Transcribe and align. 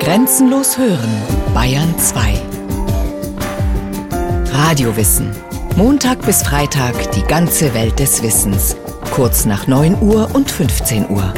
Grenzenlos 0.00 0.78
hören, 0.78 1.22
Bayern 1.52 1.98
2. 1.98 2.40
Radiowissen. 4.50 5.30
Montag 5.76 6.24
bis 6.24 6.42
Freitag 6.42 7.12
die 7.12 7.22
ganze 7.22 7.74
Welt 7.74 7.98
des 7.98 8.22
Wissens. 8.22 8.76
Kurz 9.14 9.44
nach 9.44 9.66
9 9.66 10.00
Uhr 10.00 10.34
und 10.34 10.50
15 10.50 11.10
Uhr. 11.10 11.34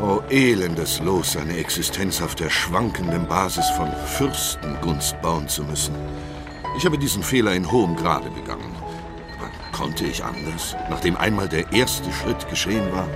Oh, 0.00 0.20
elendes 0.30 1.00
Los, 1.00 1.36
eine 1.36 1.58
Existenz 1.58 2.22
auf 2.22 2.34
der 2.34 2.48
schwankenden 2.48 3.26
Basis 3.26 3.68
von 3.76 3.92
Fürstengunst 4.06 5.20
bauen 5.20 5.46
zu 5.46 5.62
müssen. 5.62 5.94
Ich 6.78 6.86
habe 6.86 6.96
diesen 6.96 7.22
Fehler 7.22 7.52
in 7.52 7.70
hohem 7.70 7.96
Grade 7.96 8.30
begangen. 8.30 8.57
Konnte 9.78 10.06
ich 10.06 10.24
anders, 10.24 10.74
nachdem 10.90 11.16
einmal 11.16 11.48
der 11.48 11.72
erste 11.72 12.12
Schritt 12.12 12.48
geschehen 12.50 12.90
war? 12.90 13.08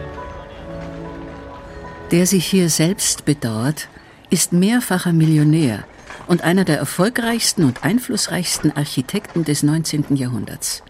Der 2.13 2.25
sich 2.25 2.47
hier 2.47 2.71
selbst 2.71 3.25
bedauert, 3.25 3.89
ist 4.31 4.53
mehrfacher 4.53 5.13
Millionär 5.13 5.83
und 6.29 6.43
einer 6.43 6.65
der 6.65 6.79
erfolgreichsten 6.79 7.65
und 7.65 7.83
einflussreichsten 7.83 8.71
Architekten 8.77 9.43
des 9.43 9.65
19. 9.65 10.15
Jahrhunderts. 10.15 10.85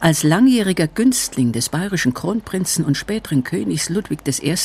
Als 0.00 0.24
langjähriger 0.24 0.88
Günstling 0.88 1.52
des 1.52 1.68
bayerischen 1.68 2.12
Kronprinzen 2.12 2.84
und 2.84 2.96
späteren 2.96 3.44
Königs 3.44 3.88
Ludwig 3.90 4.22
I. 4.26 4.56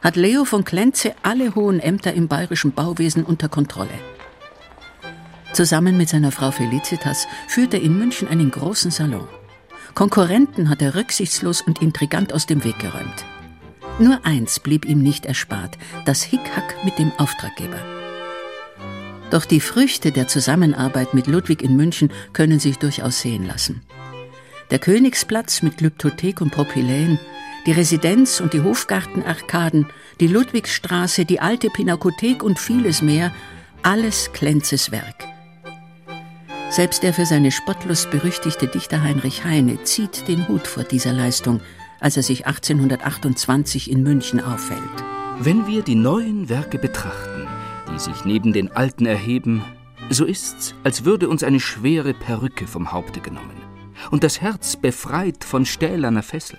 hat 0.00 0.14
Leo 0.14 0.44
von 0.44 0.64
Klenze 0.64 1.12
alle 1.24 1.56
hohen 1.56 1.80
Ämter 1.80 2.14
im 2.14 2.28
bayerischen 2.28 2.70
Bauwesen 2.70 3.24
unter 3.24 3.48
Kontrolle. 3.48 3.98
Zusammen 5.52 5.96
mit 5.96 6.08
seiner 6.08 6.32
Frau 6.32 6.50
Felicitas 6.50 7.26
führt 7.46 7.74
er 7.74 7.80
in 7.80 7.98
München 7.98 8.28
einen 8.28 8.50
großen 8.50 8.90
Salon. 8.90 9.26
Konkurrenten 9.94 10.68
hat 10.68 10.82
er 10.82 10.94
rücksichtslos 10.94 11.60
und 11.62 11.82
intrigant 11.82 12.32
aus 12.32 12.46
dem 12.46 12.64
Weg 12.64 12.78
geräumt. 12.78 13.24
Nur 13.98 14.24
eins 14.24 14.60
blieb 14.60 14.84
ihm 14.84 15.02
nicht 15.02 15.26
erspart, 15.26 15.76
das 16.04 16.22
Hickhack 16.22 16.84
mit 16.84 16.98
dem 16.98 17.10
Auftraggeber. 17.18 17.80
Doch 19.30 19.44
die 19.44 19.60
Früchte 19.60 20.12
der 20.12 20.28
Zusammenarbeit 20.28 21.14
mit 21.14 21.26
Ludwig 21.26 21.62
in 21.62 21.76
München 21.76 22.10
können 22.32 22.60
sich 22.60 22.78
durchaus 22.78 23.20
sehen 23.20 23.46
lassen. 23.46 23.82
Der 24.70 24.78
Königsplatz 24.78 25.62
mit 25.62 25.78
Glyptothek 25.78 26.40
und 26.40 26.50
Propyläen, 26.50 27.18
die 27.66 27.72
Residenz 27.72 28.40
und 28.40 28.52
die 28.52 28.62
Hofgartenarkaden, 28.62 29.86
die 30.20 30.28
Ludwigsstraße, 30.28 31.24
die 31.24 31.40
alte 31.40 31.68
Pinakothek 31.68 32.42
und 32.42 32.58
vieles 32.58 33.02
mehr, 33.02 33.34
alles 33.82 34.32
Klenzes 34.32 34.90
Werk. 34.90 35.27
Selbst 36.70 37.02
der 37.02 37.14
für 37.14 37.24
seine 37.24 37.50
Spottlust 37.50 38.10
berüchtigte 38.10 38.66
Dichter 38.66 39.02
Heinrich 39.02 39.44
Heine 39.44 39.82
zieht 39.84 40.28
den 40.28 40.48
Hut 40.48 40.66
vor 40.66 40.84
dieser 40.84 41.14
Leistung, 41.14 41.60
als 41.98 42.18
er 42.18 42.22
sich 42.22 42.46
1828 42.46 43.90
in 43.90 44.02
München 44.02 44.40
aufhält. 44.40 44.80
Wenn 45.40 45.66
wir 45.66 45.82
die 45.82 45.94
neuen 45.94 46.50
Werke 46.50 46.78
betrachten, 46.78 47.46
die 47.92 47.98
sich 47.98 48.26
neben 48.26 48.52
den 48.52 48.70
alten 48.70 49.06
erheben, 49.06 49.64
so 50.10 50.26
ist's, 50.26 50.74
als 50.84 51.06
würde 51.06 51.30
uns 51.30 51.42
eine 51.42 51.58
schwere 51.58 52.12
Perücke 52.12 52.66
vom 52.66 52.92
Haupte 52.92 53.20
genommen 53.20 53.56
und 54.10 54.22
das 54.22 54.42
Herz 54.42 54.76
befreit 54.76 55.44
von 55.44 55.64
stählerner 55.64 56.22
Fessel. 56.22 56.58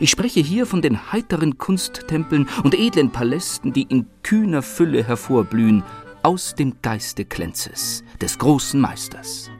Ich 0.00 0.10
spreche 0.10 0.40
hier 0.40 0.66
von 0.66 0.82
den 0.82 1.12
heiteren 1.12 1.56
Kunsttempeln 1.56 2.48
und 2.62 2.74
edlen 2.74 3.10
Palästen, 3.10 3.72
die 3.72 3.82
in 3.82 4.06
kühner 4.22 4.62
Fülle 4.62 5.02
hervorblühen, 5.02 5.82
aus 6.22 6.54
dem 6.54 6.80
Geiste 6.82 7.24
Klenzes, 7.24 8.04
des 8.20 8.38
großen 8.38 8.80
Meisters. 8.80 9.50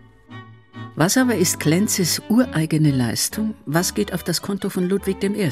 Was 0.96 1.16
aber 1.16 1.36
ist 1.36 1.60
Klenzes 1.60 2.20
ureigene 2.28 2.90
Leistung? 2.90 3.54
Was 3.66 3.94
geht 3.94 4.12
auf 4.12 4.24
das 4.24 4.42
Konto 4.42 4.68
von 4.68 4.88
Ludwig 4.88 5.22
I.? 5.22 5.50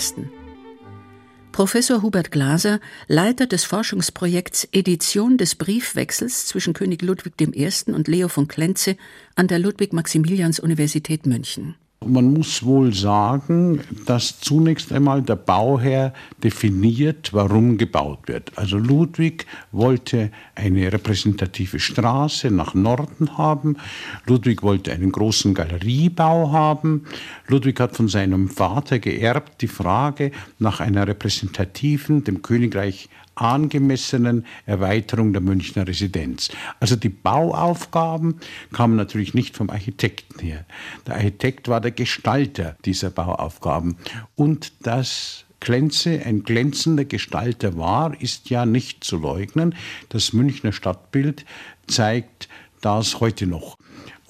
Professor 1.53 2.03
Hubert 2.03 2.33
Glaser, 2.33 2.81
Leiter 3.07 3.47
des 3.47 3.65
Forschungsprojekts 3.65 4.69
Edition 4.73 5.39
des 5.39 5.55
Briefwechsels 5.55 6.47
zwischen 6.47 6.75
König 6.75 7.01
Ludwig 7.01 7.41
I. 7.41 7.71
und 7.93 8.09
Leo 8.09 8.29
von 8.29 8.49
Klenze 8.49 8.97
an 9.37 9.47
der 9.47 9.59
Ludwig-Maximilians-Universität 9.61 11.25
München. 11.25 11.77
Man 12.05 12.33
muss 12.35 12.63
wohl 12.63 12.93
sagen, 12.93 13.81
dass 14.05 14.39
zunächst 14.39 14.93
einmal 14.93 15.23
der 15.23 15.37
Bauherr 15.37 16.13
definiert, 16.45 17.33
warum 17.33 17.79
gebaut 17.79 18.29
wird. 18.29 18.53
Also 18.57 18.77
Ludwig 18.77 19.47
wollte 19.73 20.31
eine 20.55 20.93
repräsentative 20.93 21.81
Straße 21.81 22.51
nach 22.51 22.75
Norden 22.75 23.39
haben. 23.39 23.79
Ludwig 24.27 24.63
wollte 24.63 24.93
einen 24.93 25.11
großen 25.11 25.55
Galeriebau 25.55 26.53
haben. 26.53 27.07
Ludwig 27.49 27.81
hat 27.81 27.97
von 27.97 28.09
seinem 28.09 28.51
Vater 28.51 28.99
geerbt 28.99 29.63
die 29.63 29.69
Frage 29.69 30.33
nach 30.59 30.81
einer 30.81 31.09
repräsentativen, 31.09 32.25
dem 32.25 32.43
Königreich 32.43 33.09
angemessenen 33.37 34.45
Erweiterung 34.65 35.33
der 35.33 35.43
Münchner 35.43 35.87
Residenz. 35.87 36.51
Also 36.81 36.97
die 36.97 37.11
Bauaufgaben 37.11 38.41
kamen 38.73 38.97
natürlich 38.97 39.35
nicht 39.35 39.57
vom 39.57 39.71
Architekten 39.71 40.41
her. 40.41 40.65
Der 41.07 41.17
Architekt 41.17 41.69
war 41.69 41.81
der 41.81 41.93
Gestalter 41.93 42.77
dieser 42.85 43.11
Bauaufgaben. 43.11 43.97
Und 44.35 44.73
das 44.83 45.45
Klenze 45.61 46.23
ein 46.25 46.43
glänzender 46.43 47.05
Gestalter 47.05 47.77
war, 47.77 48.21
ist 48.21 48.51
ja 48.51 48.67
nicht 48.67 49.05
zu 49.05 49.19
leugnen. 49.19 49.75
Das 50.09 50.33
Münchner 50.33 50.73
Stadtbild 50.73 51.45
zeigt 51.87 52.49
das 52.81 53.21
heute 53.21 53.47
noch. 53.47 53.77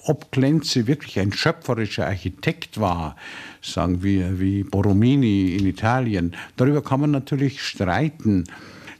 Ob 0.05 0.31
Klenze 0.31 0.87
wirklich 0.87 1.19
ein 1.19 1.33
schöpferischer 1.33 2.07
Architekt 2.07 2.79
war, 2.79 3.17
sagen 3.61 4.03
wir 4.03 4.39
wie 4.39 4.63
Borromini 4.63 5.55
in 5.55 5.65
Italien, 5.65 6.33
darüber 6.55 6.81
kann 6.81 7.01
man 7.01 7.11
natürlich 7.11 7.61
streiten 7.61 8.45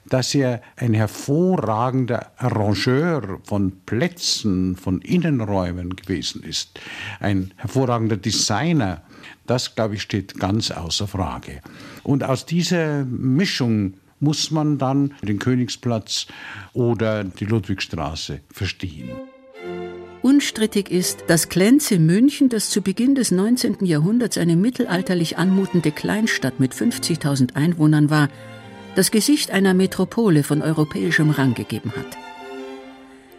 dass 0.10 0.34
er 0.36 0.62
ein 0.76 0.94
hervorragender 0.94 2.32
Arrangeur 2.38 3.40
von 3.44 3.74
Plätzen, 3.86 4.76
von 4.76 5.02
Innenräumen 5.02 5.96
gewesen 5.96 6.44
ist, 6.44 6.80
ein 7.20 7.54
hervorragender 7.58 8.18
Designer, 8.18 9.02
das, 9.46 9.76
glaube 9.76 9.96
ich, 9.96 10.02
steht 10.02 10.40
ganz 10.40 10.72
außer 10.72 11.08
Frage. 11.08 11.62
Und 12.04 12.24
aus 12.24 12.46
dieser 12.46 13.06
Mischung 13.06 13.96
muss 14.20 14.52
man 14.52 14.78
dann 14.78 15.14
den 15.22 15.40
Königsplatz 15.40 16.28
oder 16.74 17.24
die 17.24 17.46
Ludwigstraße 17.46 18.42
verstehen. 18.52 19.10
Unstrittig 20.22 20.92
ist, 20.92 21.24
dass 21.28 21.48
Klenze 21.48 22.00
München, 22.00 22.50
das 22.50 22.70
zu 22.70 22.82
Beginn 22.82 23.16
des 23.16 23.32
19. 23.32 23.86
Jahrhunderts 23.86 24.38
eine 24.38 24.56
mittelalterlich 24.56 25.38
anmutende 25.38 25.92
Kleinstadt 25.92 26.60
mit 26.60 26.74
50.000 26.74 27.56
Einwohnern 27.56 28.10
war, 28.10 28.28
das 28.98 29.12
Gesicht 29.12 29.52
einer 29.52 29.76
Metropole 29.76 30.42
von 30.42 30.64
europäischem 30.64 31.30
Rang 31.30 31.54
gegeben 31.54 31.94
hat. 31.96 32.18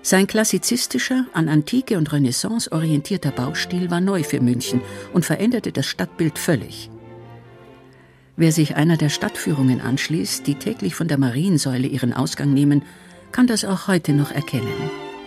Sein 0.03 0.29
klassizistischer, 0.29 1.27
an 1.33 1.49
Antike 1.49 1.99
und 1.99 2.13
Renaissance 2.13 2.71
orientierter 2.71 3.33
Baustil 3.33 3.91
war 3.91 4.01
neu 4.01 4.23
für 4.23 4.41
München 4.41 4.81
und 5.13 5.25
veränderte 5.25 5.73
das 5.73 5.87
Stadtbild 5.87 6.39
völlig. 6.39 6.91
Wer 8.37 8.53
sich 8.53 8.77
einer 8.77 8.97
der 8.97 9.09
Stadtführungen 9.09 9.81
anschließt, 9.81 10.47
die 10.47 10.55
täglich 10.55 10.95
von 10.95 11.09
der 11.09 11.19
Mariensäule 11.19 11.89
ihren 11.89 12.13
Ausgang 12.13 12.55
nehmen, 12.55 12.85
kann 13.33 13.49
das 13.49 13.65
auch 13.65 13.89
heute 13.89 14.13
noch 14.13 14.31
erkennen. 14.31 14.73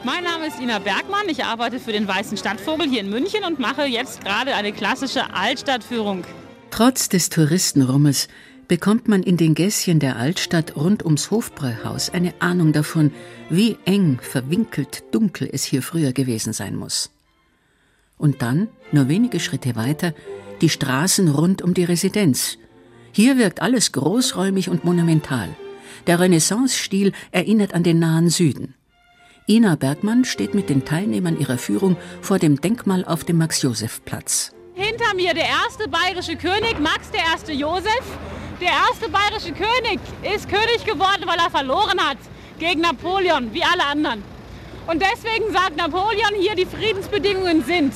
Mein 0.06 0.24
Name 0.24 0.48
ist 0.48 0.62
Ina 0.62 0.80
Bergmann, 0.80 1.28
ich 1.28 1.44
arbeite 1.44 1.78
für 1.78 1.92
den 1.92 2.08
Weißen 2.08 2.38
Stadtvogel 2.38 2.90
hier 2.90 3.02
in 3.02 3.10
München 3.10 3.44
und 3.44 3.60
mache 3.60 3.84
jetzt 3.84 4.24
gerade 4.24 4.56
eine 4.56 4.72
klassische 4.72 5.34
Altstadtführung. 5.34 6.24
Trotz 6.72 7.10
des 7.10 7.30
Touristenrummes 7.30 8.30
bekommt 8.72 9.10
man 9.10 9.22
in 9.22 9.36
den 9.36 9.54
Gässchen 9.54 10.00
der 10.00 10.16
Altstadt 10.16 10.78
rund 10.78 11.04
ums 11.04 11.30
Hofbräuhaus 11.30 12.10
eine 12.10 12.34
Ahnung 12.40 12.72
davon, 12.72 13.12
wie 13.50 13.76
eng, 13.84 14.20
verwinkelt, 14.22 15.04
dunkel 15.12 15.50
es 15.52 15.66
hier 15.66 15.82
früher 15.82 16.14
gewesen 16.14 16.54
sein 16.54 16.78
muss. 16.78 17.12
Und 18.18 18.42
dann, 18.42 18.70
nur 18.94 19.10
wenige 19.10 19.42
Schritte 19.42 19.76
weiter, 19.76 20.14
die 20.62 20.70
Straßen 20.70 21.28
rund 21.28 21.62
um 21.62 21.74
die 21.74 21.84
Residenz. 21.84 22.58
Hier 23.12 23.38
wirkt 23.38 23.62
alles 23.62 23.92
großräumig 23.92 24.70
und 24.70 24.86
monumental. 24.86 25.50
Der 26.08 26.22
Renaissance-Stil 26.22 27.12
erinnert 27.34 27.74
an 27.74 27.84
den 27.84 28.00
nahen 28.00 28.30
Süden. 28.30 28.74
Ina 29.50 29.76
Bergmann 29.76 30.24
steht 30.24 30.54
mit 30.54 30.70
den 30.70 30.86
Teilnehmern 30.86 31.38
ihrer 31.38 31.58
Führung 31.58 31.98
vor 32.22 32.40
dem 32.40 32.62
Denkmal 32.62 33.04
auf 33.04 33.26
dem 33.26 33.38
Max-Josef-Platz. 33.38 34.54
Hinter 34.76 35.14
mir 35.14 35.34
der 35.34 35.48
erste 35.48 35.90
bayerische 35.90 36.38
König, 36.38 36.80
Max 36.80 37.12
der 37.12 37.20
erste 37.20 37.52
Josef. 37.52 38.02
Der 38.62 38.70
erste 38.70 39.10
bayerische 39.10 39.54
König 39.54 40.00
ist 40.22 40.48
König 40.48 40.86
geworden, 40.86 41.24
weil 41.26 41.40
er 41.40 41.50
verloren 41.50 42.00
hat 42.00 42.20
gegen 42.60 42.82
Napoleon, 42.82 43.52
wie 43.56 43.64
alle 43.64 43.84
anderen. 43.84 44.24
Und 44.86 45.02
deswegen 45.02 45.52
sagt 45.52 45.78
Napoleon 45.78 46.36
hier, 46.40 46.54
die 46.54 46.68
Friedensbedingungen 46.68 47.64
sind. 47.66 47.92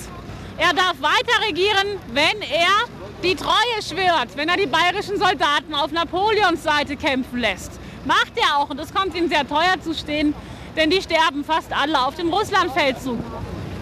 Er 0.57 0.73
darf 0.73 0.95
weiter 1.01 1.47
regieren, 1.47 1.99
wenn 2.13 2.41
er 2.41 2.87
die 3.21 3.35
Treue 3.35 3.81
schwört, 3.87 4.35
wenn 4.35 4.49
er 4.49 4.57
die 4.57 4.65
bayerischen 4.65 5.19
Soldaten 5.19 5.75
auf 5.75 5.91
Napoleons 5.91 6.63
Seite 6.63 6.95
kämpfen 6.95 7.37
lässt. 7.37 7.73
Macht 8.05 8.33
er 8.35 8.57
auch 8.57 8.71
und 8.71 8.79
das 8.79 8.91
kommt 8.91 9.15
ihm 9.15 9.29
sehr 9.29 9.47
teuer 9.47 9.79
zu 9.83 9.93
stehen, 9.93 10.33
denn 10.75 10.89
die 10.89 11.01
sterben 11.01 11.43
fast 11.43 11.71
alle 11.73 12.03
auf 12.07 12.15
dem 12.15 12.33
Russlandfeldzug. 12.33 13.19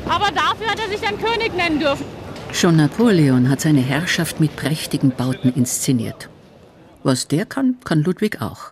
Aber 0.10 0.32
dafür 0.32 0.68
hat 0.70 0.80
er 0.80 0.90
sich 0.90 1.00
dann 1.00 1.18
König 1.18 1.56
nennen 1.56 1.80
dürfen. 1.80 2.06
Schon 2.52 2.76
Napoleon 2.76 3.50
hat 3.50 3.62
seine 3.62 3.82
Herrschaft 3.82 4.42
mit 4.42 4.58
prächtigen 4.58 5.12
Bauten 5.12 5.54
inszeniert. 5.54 6.28
Was 7.04 7.28
der 7.28 7.46
kann, 7.46 7.78
kann 7.84 8.02
Ludwig 8.02 8.42
auch. 8.42 8.72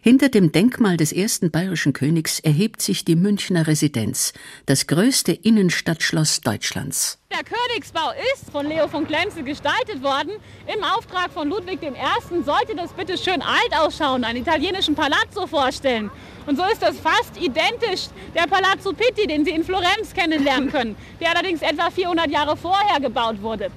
Hinter 0.00 0.28
dem 0.28 0.52
Denkmal 0.52 0.96
des 0.96 1.12
ersten 1.12 1.50
bayerischen 1.50 1.92
Königs 1.92 2.38
erhebt 2.38 2.80
sich 2.80 3.04
die 3.04 3.16
Münchner 3.16 3.66
Residenz, 3.66 4.32
das 4.64 4.86
größte 4.86 5.32
Innenstadtschloss 5.32 6.40
Deutschlands. 6.42 7.18
Der 7.32 7.42
Königsbau 7.42 8.12
ist 8.32 8.50
von 8.50 8.66
Leo 8.66 8.86
von 8.88 9.06
Klenze 9.06 9.42
gestaltet 9.42 10.02
worden. 10.02 10.30
Im 10.72 10.82
Auftrag 10.84 11.32
von 11.32 11.48
Ludwig 11.48 11.82
I. 11.82 12.42
sollte 12.44 12.76
das 12.76 12.92
bitte 12.92 13.18
schön 13.18 13.42
alt 13.42 13.76
ausschauen, 13.76 14.22
einen 14.22 14.42
italienischen 14.42 14.94
Palazzo 14.94 15.46
vorstellen. 15.46 16.10
Und 16.46 16.56
so 16.56 16.62
ist 16.72 16.80
das 16.80 16.96
fast 16.98 17.36
identisch 17.36 18.06
der 18.34 18.46
Palazzo 18.46 18.92
Pitti, 18.92 19.26
den 19.26 19.44
Sie 19.44 19.50
in 19.50 19.64
Florenz 19.64 20.14
kennenlernen 20.14 20.70
können, 20.70 20.96
der 21.20 21.30
allerdings 21.30 21.60
etwa 21.62 21.90
400 21.90 22.30
Jahre 22.30 22.56
vorher 22.56 23.00
gebaut 23.00 23.42
wurde. 23.42 23.72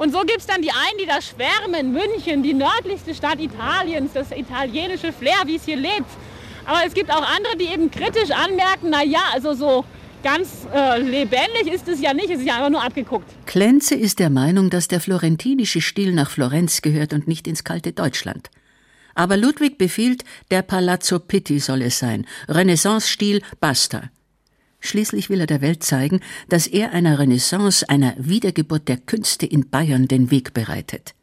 Und 0.00 0.12
so 0.12 0.20
gibt 0.20 0.38
es 0.38 0.46
dann 0.46 0.62
die 0.62 0.70
einen, 0.70 0.98
die 0.98 1.04
da 1.04 1.20
schwärmen, 1.20 1.92
München, 1.92 2.42
die 2.42 2.54
nördlichste 2.54 3.14
Stadt 3.14 3.38
Italiens, 3.38 4.12
das 4.14 4.30
italienische 4.30 5.12
Flair, 5.12 5.42
wie 5.44 5.56
es 5.56 5.66
hier 5.66 5.76
lebt. 5.76 6.08
Aber 6.64 6.78
es 6.86 6.94
gibt 6.94 7.10
auch 7.10 7.22
andere, 7.36 7.54
die 7.58 7.66
eben 7.66 7.90
kritisch 7.90 8.30
anmerken, 8.30 8.88
na 8.88 9.04
ja, 9.04 9.20
also 9.34 9.52
so 9.52 9.84
ganz 10.22 10.66
äh, 10.74 10.98
lebendig 11.00 11.70
ist 11.70 11.86
es 11.86 12.00
ja 12.00 12.14
nicht, 12.14 12.30
es 12.30 12.38
ist 12.38 12.46
ja 12.46 12.54
einfach 12.54 12.70
nur 12.70 12.82
abgeguckt. 12.82 13.30
Klenze 13.44 13.94
ist 13.94 14.20
der 14.20 14.30
Meinung, 14.30 14.70
dass 14.70 14.88
der 14.88 15.00
florentinische 15.00 15.82
Stil 15.82 16.14
nach 16.14 16.30
Florenz 16.30 16.80
gehört 16.80 17.12
und 17.12 17.28
nicht 17.28 17.46
ins 17.46 17.62
kalte 17.62 17.92
Deutschland. 17.92 18.48
Aber 19.14 19.36
Ludwig 19.36 19.76
befiehlt, 19.76 20.24
der 20.50 20.62
Palazzo 20.62 21.18
Pitti 21.18 21.58
soll 21.58 21.82
es 21.82 21.98
sein. 21.98 22.26
Renaissance-Stil, 22.48 23.42
basta. 23.60 24.04
Schließlich 24.80 25.28
will 25.30 25.40
er 25.40 25.46
der 25.46 25.60
Welt 25.60 25.82
zeigen, 25.82 26.20
dass 26.48 26.66
er 26.66 26.92
einer 26.92 27.18
Renaissance, 27.18 27.88
einer 27.88 28.14
Wiedergeburt 28.18 28.88
der 28.88 28.96
Künste 28.96 29.46
in 29.46 29.68
Bayern 29.68 30.08
den 30.08 30.30
Weg 30.30 30.54
bereitet. 30.54 31.14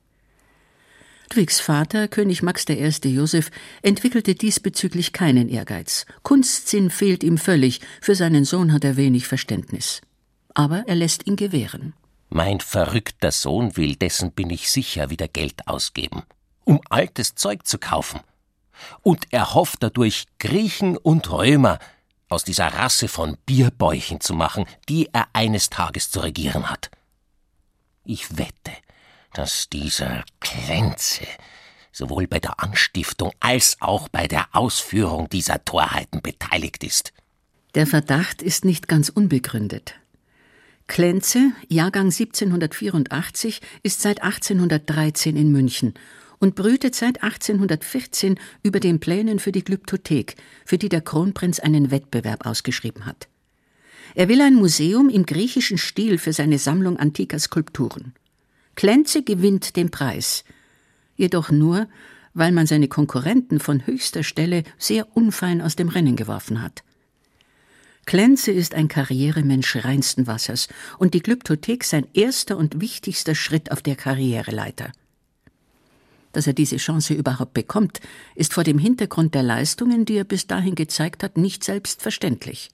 Ludwigs 1.37 1.59
Vater, 1.59 2.07
König 2.07 2.41
Max 2.41 2.65
I. 2.67 3.09
Joseph, 3.09 3.51
entwickelte 3.83 4.33
diesbezüglich 4.33 5.13
keinen 5.13 5.49
Ehrgeiz. 5.49 6.07
Kunstsinn 6.23 6.89
fehlt 6.89 7.23
ihm 7.23 7.37
völlig, 7.37 7.79
für 8.01 8.15
seinen 8.15 8.43
Sohn 8.43 8.73
hat 8.73 8.83
er 8.83 8.97
wenig 8.97 9.27
Verständnis. 9.27 10.01
Aber 10.55 10.85
er 10.87 10.95
lässt 10.95 11.27
ihn 11.27 11.35
gewähren. 11.35 11.93
Mein 12.29 12.59
verrückter 12.59 13.31
Sohn 13.31 13.77
will, 13.77 13.95
dessen 13.95 14.31
bin 14.31 14.49
ich 14.49 14.71
sicher, 14.71 15.11
wieder 15.11 15.27
Geld 15.27 15.67
ausgeben, 15.67 16.23
um 16.63 16.81
altes 16.89 17.35
Zeug 17.35 17.67
zu 17.67 17.77
kaufen. 17.77 18.21
Und 19.03 19.27
er 19.29 19.53
hofft 19.53 19.83
dadurch 19.83 20.25
Griechen 20.39 20.97
und 20.97 21.31
Römer, 21.31 21.77
aus 22.29 22.43
dieser 22.43 22.67
Rasse 22.67 23.07
von 23.07 23.37
Bierbäuchen 23.45 24.19
zu 24.21 24.33
machen, 24.33 24.65
die 24.89 25.09
er 25.13 25.27
eines 25.33 25.69
Tages 25.69 26.11
zu 26.11 26.19
regieren 26.19 26.69
hat. 26.69 26.89
Ich 28.03 28.37
wette, 28.37 28.71
dass 29.33 29.69
dieser 29.69 30.23
Klenze 30.39 31.25
sowohl 31.91 32.27
bei 32.27 32.39
der 32.39 32.59
Anstiftung 32.61 33.31
als 33.39 33.77
auch 33.79 34.07
bei 34.07 34.27
der 34.27 34.47
Ausführung 34.53 35.29
dieser 35.29 35.63
Torheiten 35.65 36.21
beteiligt 36.21 36.83
ist. 36.83 37.11
Der 37.75 37.87
Verdacht 37.87 38.41
ist 38.41 38.65
nicht 38.65 38.87
ganz 38.87 39.09
unbegründet. 39.09 39.95
Klenze, 40.87 41.51
Jahrgang 41.67 42.05
1784, 42.05 43.61
ist 43.83 44.01
seit 44.01 44.23
1813 44.23 45.35
in 45.35 45.51
München 45.51 45.93
und 46.39 46.55
brütet 46.55 46.95
seit 46.95 47.23
1814 47.23 48.39
über 48.63 48.79
den 48.79 48.99
Plänen 48.99 49.39
für 49.39 49.51
die 49.51 49.63
Glyptothek, 49.63 50.35
für 50.65 50.77
die 50.77 50.89
der 50.89 51.01
Kronprinz 51.01 51.59
einen 51.59 51.91
Wettbewerb 51.91 52.45
ausgeschrieben 52.45 53.05
hat. 53.05 53.27
Er 54.15 54.29
will 54.29 54.41
ein 54.41 54.55
Museum 54.55 55.09
im 55.09 55.25
griechischen 55.25 55.77
Stil 55.77 56.17
für 56.17 56.33
seine 56.33 56.59
Sammlung 56.59 56.97
antiker 56.97 57.39
Skulpturen. 57.39 58.13
Klenze 58.75 59.23
gewinnt 59.23 59.75
den 59.75 59.91
Preis, 59.91 60.43
jedoch 61.15 61.49
nur, 61.51 61.87
weil 62.33 62.51
man 62.51 62.67
seine 62.67 62.87
Konkurrenten 62.87 63.59
von 63.59 63.85
höchster 63.85 64.23
Stelle 64.23 64.63
sehr 64.77 65.15
unfein 65.17 65.61
aus 65.61 65.75
dem 65.75 65.89
Rennen 65.89 66.15
geworfen 66.15 66.61
hat. 66.61 66.83
Klenze 68.05 68.51
ist 68.51 68.73
ein 68.73 68.87
Karrieremensch 68.87 69.83
reinsten 69.83 70.27
Wassers 70.27 70.69
und 70.97 71.13
die 71.13 71.21
Glyptothek 71.21 71.83
sein 71.83 72.07
erster 72.13 72.55
und 72.55 72.79
wichtigster 72.79 73.35
Schritt 73.35 73.71
auf 73.71 73.81
der 73.81 73.95
Karriereleiter. 73.95 74.91
Dass 76.37 76.45
er 76.45 76.53
diese 76.53 76.77
Chance 76.77 77.15
überhaupt 77.15 77.55
bekommt, 77.55 77.99
ist 78.35 78.53
vor 78.53 78.63
dem 78.63 78.77
Hintergrund 78.77 79.33
der 79.33 79.41
Leistungen, 79.41 80.05
die 80.05 80.17
er 80.17 80.23
bis 80.23 80.45
dahin 80.45 80.75
gezeigt 80.75 81.23
hat, 81.23 81.35
nicht 81.35 81.63
selbstverständlich. 81.63 82.69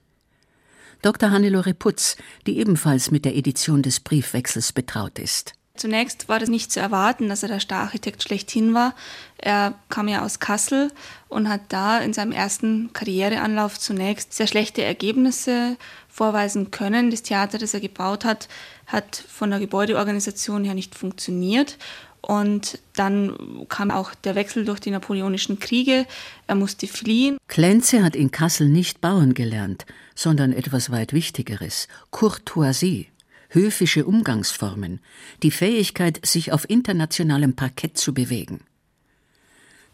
Dr. 1.01 1.31
Hannelore 1.31 1.73
Putz, 1.73 2.17
die 2.45 2.57
ebenfalls 2.57 3.09
mit 3.09 3.23
der 3.23 3.37
Edition 3.37 3.81
des 3.81 4.01
Briefwechsels 4.01 4.73
betraut 4.73 5.17
ist. 5.17 5.53
Zunächst 5.77 6.27
war 6.27 6.39
das 6.39 6.49
nicht 6.49 6.73
zu 6.73 6.81
erwarten, 6.81 7.29
dass 7.29 7.41
er 7.41 7.47
der 7.47 7.61
Stararchitekt 7.61 8.21
schlechthin 8.21 8.73
war. 8.73 8.95
Er 9.37 9.75
kam 9.87 10.09
ja 10.09 10.25
aus 10.25 10.41
Kassel 10.41 10.91
und 11.29 11.47
hat 11.47 11.61
da 11.69 11.99
in 11.99 12.11
seinem 12.11 12.33
ersten 12.33 12.91
Karriereanlauf 12.91 13.79
zunächst 13.79 14.33
sehr 14.33 14.47
schlechte 14.47 14.83
Ergebnisse 14.83 15.77
vorweisen 16.09 16.69
können. 16.69 17.11
Das 17.11 17.23
Theater, 17.23 17.59
das 17.59 17.73
er 17.73 17.79
gebaut 17.79 18.25
hat, 18.25 18.49
hat 18.87 19.15
von 19.15 19.51
der 19.51 19.59
Gebäudeorganisation 19.59 20.65
her 20.65 20.73
nicht 20.73 20.95
funktioniert. 20.95 21.77
Und 22.25 22.79
dann 22.95 23.65
kam 23.67 23.91
auch 23.91 24.15
der 24.15 24.35
Wechsel 24.35 24.63
durch 24.63 24.79
die 24.79 24.91
napoleonischen 24.91 25.59
Kriege. 25.59 26.05
Er 26.47 26.55
musste 26.55 26.87
fliehen. 26.87 27.37
Klenze 27.49 28.01
hat 28.01 28.15
in 28.15 28.31
Kassel 28.31 28.69
nicht 28.69 29.01
bauen 29.01 29.33
gelernt, 29.33 29.85
sondern 30.15 30.53
etwas 30.53 30.89
weit 30.89 31.11
Wichtigeres: 31.11 31.89
Courtoisie, 32.11 33.07
höfische 33.49 34.05
Umgangsformen, 34.05 35.01
die 35.43 35.51
Fähigkeit, 35.51 36.25
sich 36.25 36.53
auf 36.53 36.69
internationalem 36.69 37.57
Parkett 37.57 37.97
zu 37.97 38.13
bewegen. 38.13 38.61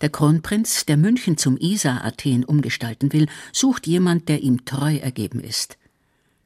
Der 0.01 0.09
Kronprinz, 0.09 0.85
der 0.85 0.97
München 0.97 1.35
zum 1.35 1.57
Isar-Athen 1.57 2.45
umgestalten 2.45 3.11
will, 3.11 3.27
sucht 3.51 3.87
jemand, 3.87 4.29
der 4.29 4.43
ihm 4.43 4.65
treu 4.65 4.97
ergeben 4.97 5.39
ist. 5.39 5.78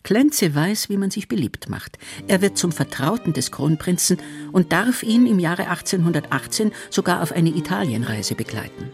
Klenze 0.04 0.54
weiß, 0.54 0.90
wie 0.90 0.98
man 0.98 1.12
sich 1.12 1.28
beliebt 1.28 1.70
macht. 1.70 1.98
Er 2.28 2.42
wird 2.42 2.58
zum 2.58 2.72
Vertrauten 2.72 3.34
des 3.34 3.52
Kronprinzen 3.52 4.18
und 4.52 4.72
darf 4.74 5.02
ihn 5.02 5.26
im 5.26 5.40
Jahre 5.40 5.70
1818 5.70 6.72
sogar 6.90 7.22
auf 7.22 7.32
eine 7.32 7.50
Italienreise 7.50 8.36
begleiten. 8.36 8.90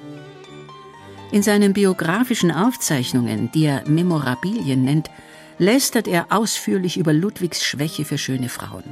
In 1.32 1.44
seinen 1.44 1.74
biografischen 1.74 2.52
Aufzeichnungen, 2.52 3.52
die 3.52 3.66
er 3.66 3.88
Memorabilien 3.88 4.84
nennt, 4.84 5.10
lästert 5.58 6.08
er 6.08 6.28
ausführlich 6.30 6.98
über 6.98 7.14
Ludwigs 7.14 7.64
Schwäche 7.64 8.06
für 8.06 8.18
schöne 8.18 8.50
Frauen. 8.50 8.84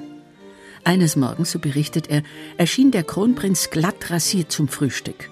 Eines 0.84 1.16
Morgens, 1.16 1.52
so 1.52 1.60
berichtet 1.60 2.10
er, 2.10 2.24
erschien 2.58 2.92
der 2.92 3.04
Kronprinz 3.04 3.70
glatt 3.70 4.10
rasiert 4.10 4.52
zum 4.52 4.68
Frühstück 4.68 5.30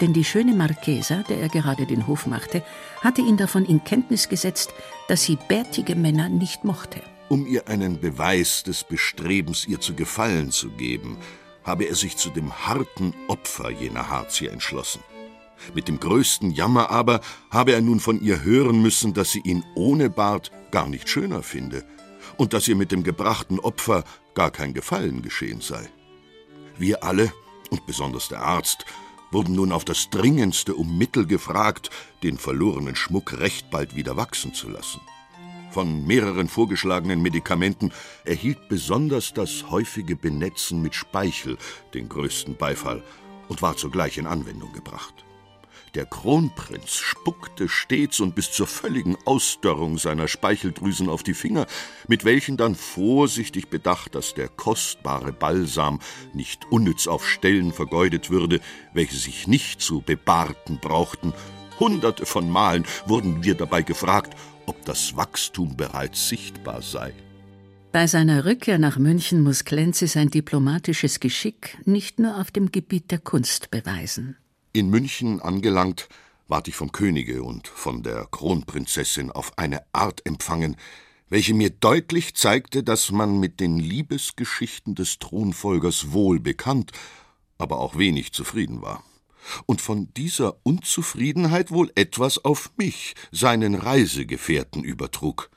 denn 0.00 0.12
die 0.12 0.24
schöne 0.24 0.54
Marchesa, 0.54 1.22
der 1.28 1.38
er 1.40 1.48
gerade 1.48 1.86
den 1.86 2.06
Hof 2.06 2.26
machte, 2.26 2.62
hatte 3.00 3.22
ihn 3.22 3.36
davon 3.36 3.64
in 3.64 3.84
Kenntnis 3.84 4.28
gesetzt, 4.28 4.72
dass 5.08 5.22
sie 5.22 5.38
bärtige 5.48 5.94
Männer 5.94 6.28
nicht 6.28 6.64
mochte. 6.64 7.02
Um 7.28 7.46
ihr 7.46 7.68
einen 7.68 8.00
Beweis 8.00 8.62
des 8.62 8.84
Bestrebens, 8.84 9.66
ihr 9.66 9.80
zu 9.80 9.94
gefallen 9.94 10.50
zu 10.50 10.70
geben, 10.70 11.18
habe 11.64 11.84
er 11.84 11.96
sich 11.96 12.16
zu 12.16 12.30
dem 12.30 12.52
harten 12.66 13.12
Opfer 13.26 13.70
jener 13.70 14.08
Harzier 14.08 14.52
entschlossen. 14.52 15.02
Mit 15.74 15.88
dem 15.88 15.98
größten 15.98 16.50
Jammer 16.50 16.90
aber 16.90 17.20
habe 17.50 17.72
er 17.72 17.80
nun 17.80 17.98
von 17.98 18.20
ihr 18.20 18.44
hören 18.44 18.80
müssen, 18.80 19.14
dass 19.14 19.32
sie 19.32 19.40
ihn 19.40 19.64
ohne 19.74 20.10
Bart 20.10 20.52
gar 20.70 20.88
nicht 20.88 21.08
schöner 21.08 21.42
finde 21.42 21.84
und 22.36 22.52
dass 22.52 22.68
ihr 22.68 22.76
mit 22.76 22.92
dem 22.92 23.02
gebrachten 23.02 23.58
Opfer 23.58 24.04
gar 24.34 24.50
kein 24.50 24.74
Gefallen 24.74 25.22
geschehen 25.22 25.60
sei. 25.60 25.88
Wir 26.78 27.02
alle, 27.02 27.32
und 27.70 27.86
besonders 27.86 28.28
der 28.28 28.42
Arzt, 28.42 28.84
wurden 29.30 29.54
nun 29.54 29.72
auf 29.72 29.84
das 29.84 30.08
Dringendste 30.10 30.74
um 30.74 30.96
Mittel 30.96 31.26
gefragt, 31.26 31.90
den 32.22 32.38
verlorenen 32.38 32.96
Schmuck 32.96 33.38
recht 33.38 33.70
bald 33.70 33.96
wieder 33.96 34.16
wachsen 34.16 34.54
zu 34.54 34.68
lassen. 34.68 35.00
Von 35.70 36.06
mehreren 36.06 36.48
vorgeschlagenen 36.48 37.20
Medikamenten 37.20 37.92
erhielt 38.24 38.68
besonders 38.68 39.34
das 39.34 39.70
häufige 39.70 40.16
Benetzen 40.16 40.80
mit 40.80 40.94
Speichel 40.94 41.58
den 41.92 42.08
größten 42.08 42.56
Beifall 42.56 43.02
und 43.48 43.60
war 43.60 43.76
zugleich 43.76 44.16
in 44.16 44.26
Anwendung 44.26 44.72
gebracht. 44.72 45.25
Der 45.94 46.06
Kronprinz 46.06 46.96
spuckte 46.96 47.68
stets 47.68 48.20
und 48.20 48.34
bis 48.34 48.52
zur 48.52 48.66
völligen 48.66 49.16
Ausdörrung 49.24 49.98
seiner 49.98 50.28
Speicheldrüsen 50.28 51.08
auf 51.08 51.22
die 51.22 51.34
Finger, 51.34 51.66
mit 52.06 52.24
welchen 52.24 52.56
dann 52.56 52.74
vorsichtig 52.74 53.68
bedacht, 53.68 54.14
dass 54.14 54.34
der 54.34 54.48
kostbare 54.48 55.32
Balsam 55.32 56.00
nicht 56.32 56.66
unnütz 56.70 57.06
auf 57.06 57.26
Stellen 57.26 57.72
vergeudet 57.72 58.30
würde, 58.30 58.60
welche 58.92 59.16
sich 59.16 59.46
nicht 59.46 59.80
zu 59.80 60.00
bebahrten 60.00 60.78
brauchten. 60.78 61.32
Hunderte 61.78 62.26
von 62.26 62.50
Malen 62.50 62.84
wurden 63.06 63.44
wir 63.44 63.54
dabei 63.54 63.82
gefragt, 63.82 64.34
ob 64.66 64.84
das 64.84 65.16
Wachstum 65.16 65.76
bereits 65.76 66.28
sichtbar 66.28 66.82
sei. 66.82 67.12
Bei 67.92 68.06
seiner 68.06 68.44
Rückkehr 68.44 68.78
nach 68.78 68.98
München 68.98 69.42
muss 69.42 69.64
Klenze 69.64 70.06
sein 70.06 70.28
diplomatisches 70.28 71.18
Geschick 71.18 71.78
nicht 71.86 72.18
nur 72.18 72.38
auf 72.38 72.50
dem 72.50 72.70
Gebiet 72.70 73.10
der 73.10 73.18
Kunst 73.20 73.70
beweisen. 73.70 74.36
In 74.76 74.90
München 74.90 75.40
angelangt, 75.40 76.06
ward 76.48 76.68
ich 76.68 76.76
vom 76.76 76.92
Könige 76.92 77.42
und 77.42 77.66
von 77.66 78.02
der 78.02 78.26
Kronprinzessin 78.30 79.30
auf 79.30 79.56
eine 79.56 79.80
Art 79.94 80.26
empfangen, 80.26 80.76
welche 81.30 81.54
mir 81.54 81.70
deutlich 81.70 82.34
zeigte, 82.34 82.82
dass 82.82 83.10
man 83.10 83.40
mit 83.40 83.58
den 83.58 83.78
Liebesgeschichten 83.78 84.94
des 84.94 85.18
Thronfolgers 85.18 86.12
wohl 86.12 86.40
bekannt, 86.40 86.92
aber 87.56 87.80
auch 87.80 87.96
wenig 87.96 88.34
zufrieden 88.34 88.82
war. 88.82 89.02
Und 89.64 89.80
von 89.80 90.12
dieser 90.12 90.58
Unzufriedenheit 90.62 91.70
wohl 91.70 91.90
etwas 91.94 92.44
auf 92.44 92.70
mich, 92.76 93.14
seinen 93.32 93.76
Reisegefährten, 93.76 94.84
übertrug. 94.84 95.48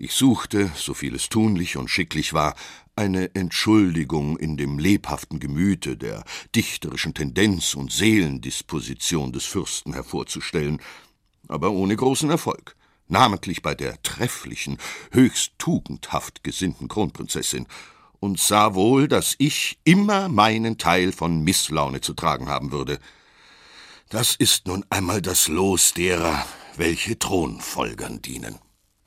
Ich 0.00 0.12
suchte, 0.12 0.70
so 0.76 0.94
viel 0.94 1.16
es 1.16 1.28
tunlich 1.28 1.76
und 1.76 1.88
schicklich 1.88 2.32
war, 2.32 2.54
eine 2.94 3.34
Entschuldigung 3.34 4.38
in 4.38 4.56
dem 4.56 4.78
lebhaften 4.78 5.40
Gemüte, 5.40 5.96
der 5.96 6.22
dichterischen 6.54 7.14
Tendenz 7.14 7.74
und 7.74 7.90
Seelendisposition 7.90 9.32
des 9.32 9.44
Fürsten 9.44 9.94
hervorzustellen, 9.94 10.80
aber 11.48 11.72
ohne 11.72 11.96
großen 11.96 12.30
Erfolg, 12.30 12.76
namentlich 13.08 13.60
bei 13.60 13.74
der 13.74 14.00
trefflichen, 14.02 14.78
höchst 15.10 15.54
tugendhaft 15.58 16.44
gesinnten 16.44 16.86
Kronprinzessin, 16.86 17.66
und 18.20 18.38
sah 18.38 18.74
wohl, 18.74 19.08
dass 19.08 19.34
ich 19.38 19.80
immer 19.82 20.28
meinen 20.28 20.78
Teil 20.78 21.10
von 21.10 21.42
Misslaune 21.42 22.00
zu 22.00 22.14
tragen 22.14 22.48
haben 22.48 22.70
würde. 22.70 23.00
Das 24.10 24.36
ist 24.36 24.68
nun 24.68 24.84
einmal 24.90 25.22
das 25.22 25.48
Los 25.48 25.92
derer, 25.92 26.46
welche 26.76 27.18
Thronfolgern 27.18 28.22
dienen. 28.22 28.60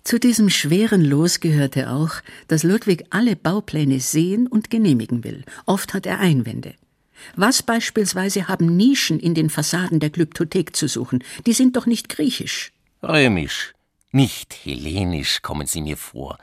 Zu 0.03 0.19
diesem 0.19 0.49
schweren 0.49 1.03
Los 1.03 1.39
gehörte 1.39 1.89
auch, 1.91 2.11
dass 2.47 2.63
Ludwig 2.63 3.05
alle 3.11 3.35
Baupläne 3.35 3.99
sehen 3.99 4.47
und 4.47 4.69
genehmigen 4.69 5.23
will. 5.23 5.43
Oft 5.65 5.93
hat 5.93 6.05
er 6.05 6.19
Einwände. 6.19 6.73
Was 7.35 7.61
beispielsweise 7.61 8.47
haben 8.47 8.75
Nischen 8.75 9.19
in 9.19 9.35
den 9.35 9.49
Fassaden 9.49 9.99
der 9.99 10.09
Glyptothek 10.09 10.75
zu 10.75 10.87
suchen? 10.87 11.23
Die 11.45 11.53
sind 11.53 11.75
doch 11.75 11.85
nicht 11.85 12.09
griechisch. 12.09 12.71
Römisch, 13.03 13.73
nicht 14.11 14.55
hellenisch 14.63 15.41
kommen 15.41 15.67
sie 15.67 15.81
mir 15.81 15.97
vor. 15.97 16.37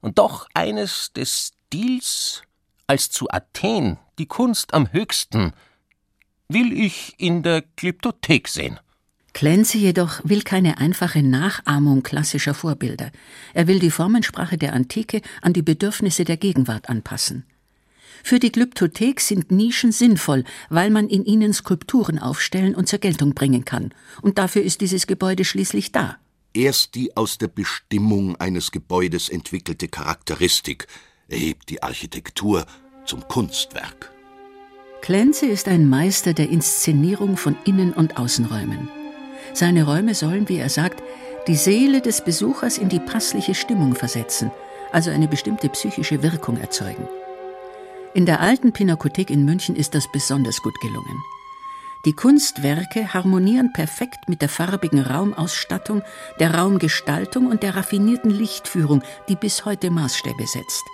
Und 0.00 0.18
doch 0.18 0.48
eines 0.52 1.12
des 1.12 1.52
Stils, 1.68 2.42
als 2.86 3.10
zu 3.10 3.30
Athen 3.30 3.98
die 4.18 4.26
Kunst 4.26 4.74
am 4.74 4.92
höchsten, 4.92 5.52
will 6.48 6.72
ich 6.72 7.14
in 7.18 7.42
der 7.42 7.62
Glyptothek 7.76 8.48
sehen. 8.48 8.78
Klenze 9.36 9.76
jedoch 9.76 10.22
will 10.24 10.40
keine 10.40 10.78
einfache 10.78 11.22
Nachahmung 11.22 12.02
klassischer 12.02 12.54
Vorbilder. 12.54 13.12
Er 13.52 13.66
will 13.66 13.80
die 13.80 13.90
Formensprache 13.90 14.56
der 14.56 14.72
Antike 14.72 15.20
an 15.42 15.52
die 15.52 15.60
Bedürfnisse 15.60 16.24
der 16.24 16.38
Gegenwart 16.38 16.88
anpassen. 16.88 17.44
Für 18.24 18.38
die 18.38 18.50
Glyptothek 18.50 19.20
sind 19.20 19.50
Nischen 19.50 19.92
sinnvoll, 19.92 20.44
weil 20.70 20.88
man 20.88 21.10
in 21.10 21.26
ihnen 21.26 21.52
Skulpturen 21.52 22.18
aufstellen 22.18 22.74
und 22.74 22.88
zur 22.88 22.98
Geltung 22.98 23.34
bringen 23.34 23.66
kann. 23.66 23.92
Und 24.22 24.38
dafür 24.38 24.62
ist 24.62 24.80
dieses 24.80 25.06
Gebäude 25.06 25.44
schließlich 25.44 25.92
da. 25.92 26.16
Erst 26.54 26.94
die 26.94 27.14
aus 27.14 27.36
der 27.36 27.48
Bestimmung 27.48 28.36
eines 28.36 28.70
Gebäudes 28.70 29.28
entwickelte 29.28 29.88
Charakteristik 29.88 30.86
erhebt 31.28 31.68
die 31.68 31.82
Architektur 31.82 32.64
zum 33.04 33.28
Kunstwerk. 33.28 34.10
Klenze 35.02 35.44
ist 35.44 35.68
ein 35.68 35.90
Meister 35.90 36.32
der 36.32 36.48
Inszenierung 36.48 37.36
von 37.36 37.54
Innen- 37.66 37.92
und 37.92 38.16
Außenräumen. 38.16 38.88
Seine 39.56 39.84
Räume 39.84 40.14
sollen, 40.14 40.50
wie 40.50 40.58
er 40.58 40.68
sagt, 40.68 41.02
die 41.46 41.54
Seele 41.54 42.02
des 42.02 42.22
Besuchers 42.22 42.76
in 42.76 42.90
die 42.90 43.00
passliche 43.00 43.54
Stimmung 43.54 43.94
versetzen, 43.94 44.50
also 44.92 45.10
eine 45.10 45.28
bestimmte 45.28 45.70
psychische 45.70 46.22
Wirkung 46.22 46.60
erzeugen. 46.60 47.08
In 48.12 48.26
der 48.26 48.40
alten 48.40 48.74
Pinakothek 48.74 49.30
in 49.30 49.46
München 49.46 49.74
ist 49.74 49.94
das 49.94 50.12
besonders 50.12 50.60
gut 50.60 50.78
gelungen. 50.82 51.24
Die 52.04 52.12
Kunstwerke 52.12 53.14
harmonieren 53.14 53.72
perfekt 53.72 54.28
mit 54.28 54.42
der 54.42 54.50
farbigen 54.50 55.00
Raumausstattung, 55.00 56.02
der 56.38 56.54
Raumgestaltung 56.54 57.46
und 57.46 57.62
der 57.62 57.76
raffinierten 57.76 58.30
Lichtführung, 58.30 59.02
die 59.30 59.36
bis 59.36 59.64
heute 59.64 59.90
Maßstäbe 59.90 60.46
setzt. 60.46 60.84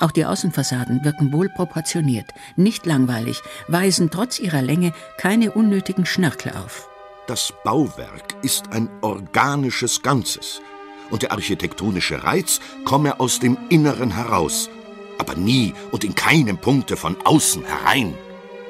Auch 0.00 0.10
die 0.10 0.24
Außenfassaden 0.24 1.04
wirken 1.04 1.32
wohl 1.32 1.48
proportioniert, 1.48 2.26
nicht 2.56 2.86
langweilig, 2.86 3.40
weisen 3.68 4.10
trotz 4.10 4.40
ihrer 4.40 4.62
Länge 4.62 4.92
keine 5.16 5.52
unnötigen 5.52 6.06
Schnörkel 6.06 6.54
auf. 6.56 6.88
Das 7.28 7.52
Bauwerk 7.62 8.34
ist 8.42 8.72
ein 8.72 8.88
organisches 9.00 10.02
Ganzes, 10.02 10.60
und 11.10 11.22
der 11.22 11.30
architektonische 11.30 12.24
Reiz 12.24 12.58
komme 12.84 13.20
aus 13.20 13.38
dem 13.38 13.56
Inneren 13.68 14.10
heraus, 14.10 14.68
aber 15.18 15.36
nie 15.36 15.72
und 15.92 16.02
in 16.02 16.16
keinem 16.16 16.58
Punkte 16.58 16.96
von 16.96 17.16
außen 17.24 17.64
herein. 17.64 18.14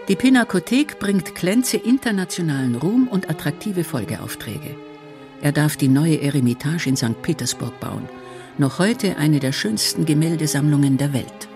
Die 0.07 0.17
Pinakothek 0.17 0.99
bringt 0.99 1.35
Klenze 1.35 1.79
internationalen 1.79 2.75
Ruhm 2.75 3.09
und 3.09 3.31
attraktive 3.31 3.85
Folgeaufträge. 3.85 4.77
Er 5.41 5.53
darf 5.53 5.79
die 5.79 5.89
neue 5.89 6.21
Eremitage 6.21 6.91
in 6.91 6.97
St. 6.97 7.23
Petersburg 7.23 7.81
bauen, 7.81 8.07
noch 8.59 8.79
heute 8.79 9.17
eine 9.17 9.41
der 9.41 9.53
schönsten 9.53 10.05
Gemäldesammlungen 10.05 10.99
der 10.99 11.15
Welt. 11.15 11.49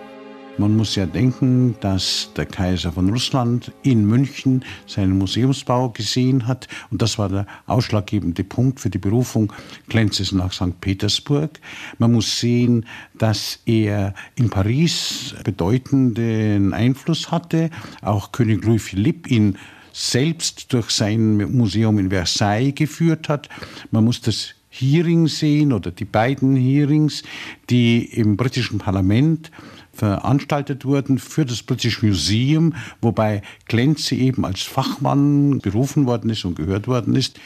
Man 0.59 0.75
muss 0.75 0.95
ja 0.95 1.05
denken, 1.05 1.75
dass 1.81 2.31
der 2.35 2.47
Kaiser 2.47 2.91
von 2.91 3.09
Russland 3.09 3.71
in 3.83 4.07
München 4.07 4.65
seinen 4.87 5.15
Museumsbau 5.17 5.89
gesehen 5.89 6.47
hat. 6.47 6.67
Und 6.89 7.03
das 7.03 7.19
war 7.19 7.29
der 7.29 7.45
ausschlaggebende 7.67 8.43
Punkt 8.43 8.79
für 8.79 8.89
die 8.89 8.97
Berufung 8.97 9.53
Klenzes 9.87 10.31
nach 10.31 10.51
St. 10.51 10.81
Petersburg. 10.81 11.59
Man 11.99 12.13
muss 12.13 12.39
sehen, 12.39 12.87
dass 13.19 13.59
er 13.67 14.15
in 14.35 14.49
Paris 14.49 15.35
bedeutenden 15.43 16.73
Einfluss 16.73 17.29
hatte. 17.29 17.69
Auch 18.01 18.31
König 18.31 18.65
Louis 18.65 18.81
Philippe 18.81 19.29
ihn 19.29 19.57
selbst 19.93 20.73
durch 20.73 20.89
sein 20.89 21.37
Museum 21.55 21.99
in 21.99 22.09
Versailles 22.09 22.73
geführt 22.73 23.29
hat. 23.29 23.47
Man 23.91 24.05
muss 24.05 24.21
das 24.21 24.55
Hearing 24.69 25.27
sehen 25.27 25.73
oder 25.73 25.91
die 25.91 26.05
beiden 26.05 26.55
Hearings, 26.55 27.23
die 27.69 28.05
im 28.05 28.37
britischen 28.37 28.77
Parlament 28.79 29.51
veranstaltet 29.97 30.85
wurden 30.85 31.19
für 31.19 31.45
das 31.45 31.63
British 31.63 32.01
Museum, 32.03 32.73
wobei 33.01 33.41
Klenze 33.67 34.15
eben 34.15 34.45
als 34.45 34.61
Fachmann 34.61 35.59
berufen 35.59 36.05
worden 36.05 36.29
ist 36.29 36.45
und 36.45 36.55
gehört 36.55 36.87
worden 36.87 37.15
ist. 37.15 37.39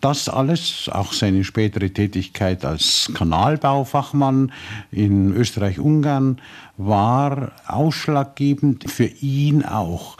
Das 0.00 0.28
alles, 0.28 0.90
auch 0.92 1.14
seine 1.14 1.44
spätere 1.44 1.88
Tätigkeit 1.88 2.66
als 2.66 3.10
Kanalbaufachmann 3.14 4.52
in 4.92 5.32
Österreich-Ungarn, 5.32 6.42
war 6.76 7.52
ausschlaggebend 7.66 8.90
für 8.90 9.06
ihn 9.06 9.64
auch, 9.64 10.18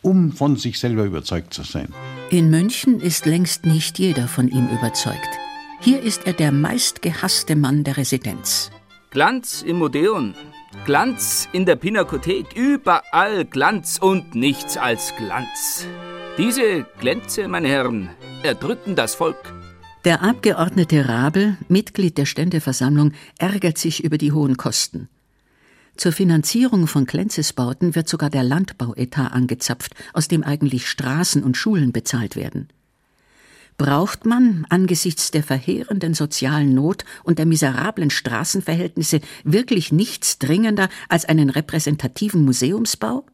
um 0.00 0.32
von 0.32 0.56
sich 0.56 0.78
selber 0.78 1.04
überzeugt 1.04 1.52
zu 1.52 1.62
sein. 1.62 1.92
In 2.30 2.48
München 2.48 3.00
ist 3.00 3.26
längst 3.26 3.66
nicht 3.66 3.98
jeder 3.98 4.28
von 4.28 4.48
ihm 4.48 4.66
überzeugt. 4.68 5.28
Hier 5.80 6.00
ist 6.00 6.26
er 6.26 6.32
der 6.32 6.50
meistgehasste 6.50 7.54
Mann 7.54 7.84
der 7.84 7.98
Residenz. 7.98 8.70
Glanz 9.10 9.62
im 9.62 9.80
Odeon, 9.82 10.34
Glanz 10.84 11.48
in 11.52 11.64
der 11.64 11.76
Pinakothek, 11.76 12.54
überall 12.54 13.44
Glanz 13.44 13.98
und 13.98 14.34
nichts 14.34 14.76
als 14.76 15.14
Glanz. 15.16 15.86
Diese 16.36 16.86
Glänze, 17.00 17.48
meine 17.48 17.68
Herren, 17.68 18.10
erdrücken 18.42 18.94
das 18.94 19.14
Volk. 19.14 19.54
Der 20.04 20.22
Abgeordnete 20.22 21.08
Rabel, 21.08 21.56
Mitglied 21.68 22.18
der 22.18 22.26
Ständeversammlung, 22.26 23.12
ärgert 23.38 23.78
sich 23.78 24.04
über 24.04 24.18
die 24.18 24.32
hohen 24.32 24.56
Kosten. 24.56 25.08
Zur 25.96 26.12
Finanzierung 26.12 26.86
von 26.86 27.06
Glänzesbauten 27.06 27.94
wird 27.94 28.08
sogar 28.08 28.30
der 28.30 28.44
Landbauetat 28.44 29.32
angezapft, 29.32 29.94
aus 30.12 30.28
dem 30.28 30.44
eigentlich 30.44 30.88
Straßen 30.88 31.42
und 31.42 31.56
Schulen 31.56 31.92
bezahlt 31.92 32.36
werden. 32.36 32.68
Braucht 33.78 34.26
man 34.26 34.66
angesichts 34.70 35.30
der 35.30 35.44
verheerenden 35.44 36.12
sozialen 36.12 36.74
Not 36.74 37.04
und 37.22 37.38
der 37.38 37.46
miserablen 37.46 38.10
Straßenverhältnisse 38.10 39.20
wirklich 39.44 39.92
nichts 39.92 40.40
dringender 40.40 40.88
als 41.08 41.24
einen 41.24 41.48
repräsentativen 41.48 42.44
Museumsbau? 42.44 43.24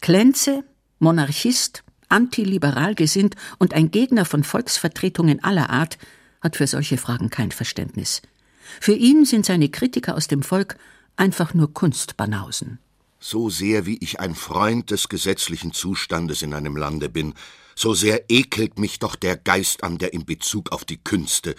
Klenze, 0.00 0.64
Monarchist, 0.98 1.84
antiliberal 2.08 2.96
gesinnt 2.96 3.36
und 3.58 3.74
ein 3.74 3.92
Gegner 3.92 4.24
von 4.24 4.42
Volksvertretungen 4.42 5.42
aller 5.42 5.70
Art, 5.70 5.98
hat 6.40 6.56
für 6.56 6.66
solche 6.66 6.98
Fragen 6.98 7.30
kein 7.30 7.52
Verständnis. 7.52 8.22
Für 8.80 8.94
ihn 8.94 9.24
sind 9.24 9.46
seine 9.46 9.68
Kritiker 9.68 10.16
aus 10.16 10.26
dem 10.26 10.42
Volk 10.42 10.76
einfach 11.14 11.54
nur 11.54 11.72
Kunstbanausen. 11.72 12.80
So 13.20 13.50
sehr 13.50 13.86
wie 13.86 13.98
ich 13.98 14.18
ein 14.18 14.34
Freund 14.34 14.90
des 14.90 15.08
gesetzlichen 15.08 15.72
Zustandes 15.72 16.42
in 16.42 16.52
einem 16.54 16.76
Lande 16.76 17.08
bin, 17.08 17.34
so 17.76 17.94
sehr 17.94 18.24
ekelt 18.28 18.78
mich 18.78 18.98
doch 18.98 19.14
der 19.14 19.36
Geist 19.36 19.84
an, 19.84 19.98
der 19.98 20.12
in 20.12 20.24
Bezug 20.24 20.72
auf 20.72 20.84
die 20.84 20.96
Künste, 20.96 21.54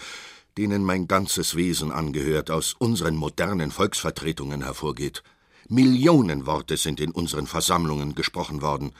denen 0.58 0.84
mein 0.84 1.06
ganzes 1.06 1.54
Wesen 1.54 1.92
angehört, 1.92 2.50
aus 2.50 2.74
unseren 2.78 3.16
modernen 3.16 3.70
Volksvertretungen 3.70 4.62
hervorgeht. 4.62 5.22
Millionen 5.68 6.46
Worte 6.46 6.76
sind 6.76 7.00
in 7.00 7.12
unseren 7.12 7.46
Versammlungen 7.46 8.14
gesprochen 8.14 8.60
worden, 8.60 8.92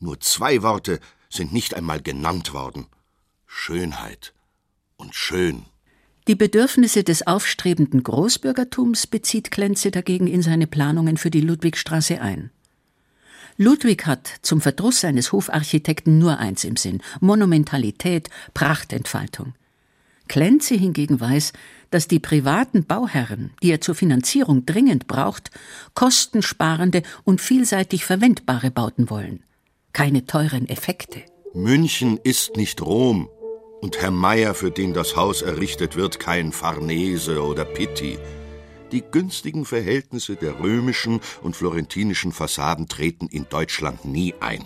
nur 0.00 0.18
zwei 0.20 0.62
Worte 0.62 0.98
sind 1.28 1.52
nicht 1.52 1.74
einmal 1.74 2.00
genannt 2.00 2.52
worden 2.52 2.86
Schönheit 3.46 4.32
und 4.96 5.14
schön. 5.14 5.66
Die 6.26 6.34
Bedürfnisse 6.36 7.04
des 7.04 7.26
aufstrebenden 7.26 8.02
Großbürgertums 8.02 9.06
bezieht 9.06 9.50
Klenze 9.50 9.90
dagegen 9.90 10.26
in 10.26 10.40
seine 10.40 10.66
Planungen 10.66 11.16
für 11.16 11.30
die 11.30 11.40
Ludwigstraße 11.40 12.20
ein. 12.20 12.50
Ludwig 13.56 14.06
hat 14.06 14.30
zum 14.42 14.60
Verdruss 14.60 15.00
seines 15.00 15.32
Hofarchitekten 15.32 16.18
nur 16.18 16.38
eins 16.38 16.64
im 16.64 16.76
Sinn: 16.76 17.02
Monumentalität, 17.20 18.28
Prachtentfaltung. 18.54 19.54
Klenze 20.28 20.74
hingegen 20.74 21.20
weiß, 21.20 21.52
dass 21.90 22.08
die 22.08 22.18
privaten 22.18 22.86
Bauherren, 22.86 23.50
die 23.62 23.70
er 23.70 23.80
zur 23.80 23.94
Finanzierung 23.94 24.64
dringend 24.64 25.06
braucht, 25.06 25.50
kostensparende 25.94 27.02
und 27.24 27.40
vielseitig 27.40 28.04
verwendbare 28.04 28.70
Bauten 28.70 29.10
wollen. 29.10 29.42
Keine 29.92 30.24
teuren 30.24 30.68
Effekte. 30.68 31.22
München 31.52 32.18
ist 32.22 32.56
nicht 32.56 32.80
Rom. 32.80 33.28
Und 33.82 34.00
Herr 34.00 34.10
Meier, 34.10 34.54
für 34.54 34.70
den 34.70 34.94
das 34.94 35.16
Haus 35.16 35.42
errichtet 35.42 35.96
wird, 35.96 36.18
kein 36.18 36.52
Farnese 36.52 37.42
oder 37.42 37.64
Pitti. 37.64 38.16
Die 38.92 39.02
günstigen 39.02 39.64
Verhältnisse 39.64 40.36
der 40.36 40.60
römischen 40.60 41.20
und 41.42 41.56
florentinischen 41.56 42.32
Fassaden 42.32 42.88
treten 42.88 43.26
in 43.26 43.46
Deutschland 43.48 44.04
nie 44.04 44.34
ein. 44.40 44.64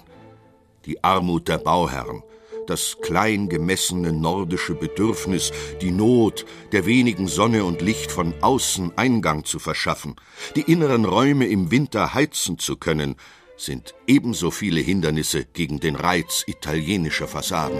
Die 0.84 1.02
Armut 1.02 1.48
der 1.48 1.58
Bauherren, 1.58 2.22
das 2.66 2.98
klein 3.00 3.48
gemessene 3.48 4.12
nordische 4.12 4.74
Bedürfnis, 4.74 5.52
die 5.80 5.92
Not, 5.92 6.44
der 6.72 6.86
wenigen 6.86 7.28
Sonne 7.28 7.64
und 7.64 7.80
Licht 7.80 8.10
von 8.10 8.34
außen 8.40 8.98
Eingang 8.98 9.44
zu 9.44 9.60
verschaffen, 9.60 10.16
die 10.56 10.62
inneren 10.62 11.04
Räume 11.04 11.46
im 11.46 11.70
Winter 11.70 12.12
heizen 12.12 12.58
zu 12.58 12.76
können, 12.76 13.14
sind 13.56 13.94
ebenso 14.06 14.50
viele 14.50 14.80
Hindernisse 14.80 15.44
gegen 15.44 15.80
den 15.80 15.94
Reiz 15.94 16.44
italienischer 16.46 17.28
Fassaden. 17.28 17.78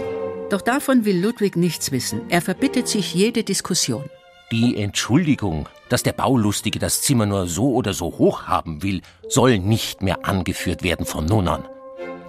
Doch 0.49 0.61
davon 0.61 1.03
will 1.03 1.19
Ludwig 1.19 1.57
nichts 1.57 1.91
wissen. 1.91 2.21
Er 2.29 2.41
verbittet 2.41 2.87
sich 2.87 3.13
jede 3.13 3.43
Diskussion. 3.43 4.09
Die 4.49 4.77
Entschuldigung, 4.77 5.67
dass 5.89 6.03
der 6.03 6.13
Baulustige 6.13 6.79
das 6.79 7.01
Zimmer 7.01 7.25
nur 7.25 7.47
so 7.47 7.73
oder 7.73 7.93
so 7.93 8.05
hoch 8.17 8.43
haben 8.43 8.81
will, 8.81 9.01
soll 9.27 9.59
nicht 9.59 10.01
mehr 10.01 10.25
angeführt 10.25 10.83
werden 10.83 11.05
von 11.05 11.25
nun 11.25 11.49
an. 11.49 11.67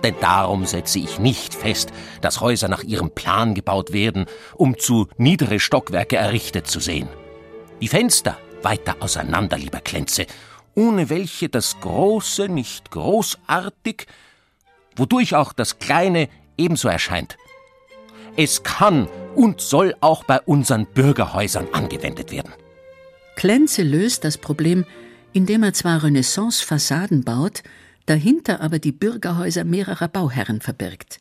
Denn 0.03 0.17
darum 0.21 0.67
setze 0.67 0.99
ich 0.99 1.21
nicht 1.21 1.55
fest, 1.55 1.93
dass 2.21 2.41
Häuser 2.41 2.67
nach 2.67 2.83
ihrem 2.83 3.13
Plan 3.13 3.55
gebaut 3.55 3.93
werden, 3.93 4.27
um 4.57 4.77
zu 4.77 5.07
niedere 5.17 5.61
Stockwerke 5.61 6.17
errichtet 6.17 6.67
zu 6.67 6.81
sehen. 6.81 7.09
Die 7.81 7.87
Fenster 7.87 8.37
weiter 8.63 8.97
auseinander, 8.99 9.57
lieber 9.57 9.81
Klenze, 9.81 10.27
ohne 10.75 11.11
welche 11.11 11.49
das 11.49 11.79
Große 11.81 12.49
nicht 12.49 12.91
großartig, 12.91 14.09
wodurch 14.97 15.37
auch 15.37 15.53
das 15.53 15.79
Kleine 15.79 16.29
ebenso 16.57 16.89
erscheint. 16.89 17.37
Es 18.41 18.63
kann 18.63 19.09
und 19.35 19.61
soll 19.61 19.97
auch 20.01 20.23
bei 20.23 20.41
unseren 20.41 20.87
Bürgerhäusern 20.87 21.67
angewendet 21.73 22.31
werden. 22.31 22.53
Klenze 23.35 23.83
löst 23.83 24.23
das 24.23 24.39
Problem, 24.39 24.85
indem 25.33 25.65
er 25.65 25.73
zwar 25.73 26.05
Renaissance-Fassaden 26.05 27.25
baut, 27.25 27.65
dahinter 28.07 28.61
aber 28.61 28.79
die 28.79 28.93
Bürgerhäuser 28.93 29.65
mehrerer 29.65 30.07
Bauherren 30.07 30.61
verbirgt. 30.61 31.19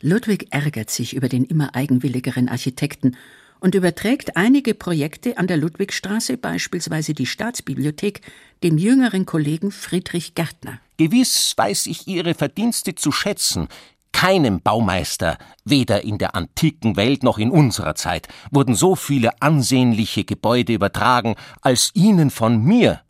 Ludwig 0.00 0.46
ärgert 0.52 0.88
sich 0.88 1.14
über 1.14 1.28
den 1.28 1.44
immer 1.44 1.74
eigenwilligeren 1.74 2.48
Architekten 2.48 3.18
und 3.60 3.74
überträgt 3.74 4.38
einige 4.38 4.72
Projekte 4.72 5.36
an 5.36 5.46
der 5.46 5.58
Ludwigstraße, 5.58 6.38
beispielsweise 6.38 7.12
die 7.12 7.26
Staatsbibliothek, 7.26 8.22
dem 8.62 8.78
jüngeren 8.78 9.26
Kollegen 9.26 9.70
Friedrich 9.70 10.34
Gärtner. 10.34 10.80
Gewiss 10.96 11.52
weiß 11.58 11.86
ich 11.86 12.08
Ihre 12.08 12.32
Verdienste 12.32 12.94
zu 12.94 13.12
schätzen. 13.12 13.68
Keinem 14.16 14.62
Baumeister, 14.62 15.36
weder 15.64 16.02
in 16.02 16.16
der 16.16 16.34
antiken 16.34 16.96
Welt 16.96 17.22
noch 17.22 17.36
in 17.36 17.50
unserer 17.50 17.94
Zeit, 17.94 18.28
wurden 18.50 18.74
so 18.74 18.96
viele 18.96 19.42
ansehnliche 19.42 20.24
Gebäude 20.24 20.72
übertragen 20.72 21.34
als 21.60 21.90
Ihnen 21.94 22.30
von 22.30 22.62
mir. 22.62 23.02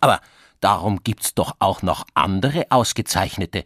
Aber 0.00 0.20
Darum 0.62 1.02
gibt's 1.02 1.34
doch 1.34 1.56
auch 1.58 1.82
noch 1.82 2.06
andere 2.14 2.66
ausgezeichnete. 2.70 3.64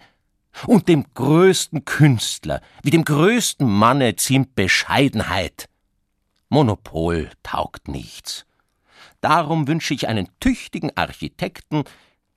Und 0.67 0.89
dem 0.89 1.05
größten 1.13 1.85
Künstler, 1.85 2.63
wie 2.83 2.91
dem 2.91 3.05
größten 3.05 3.71
Manne 3.71 4.17
ziemt 4.17 4.55
Bescheidenheit. 4.55 5.69
Monopol 6.49 7.31
taugt 7.43 7.89
nichts. 7.89 8.47
Darum 9.21 9.69
wünsche 9.69 9.93
ich 9.93 10.09
einen 10.09 10.29
tüchtigen 10.41 10.97
Architekten, 10.97 11.85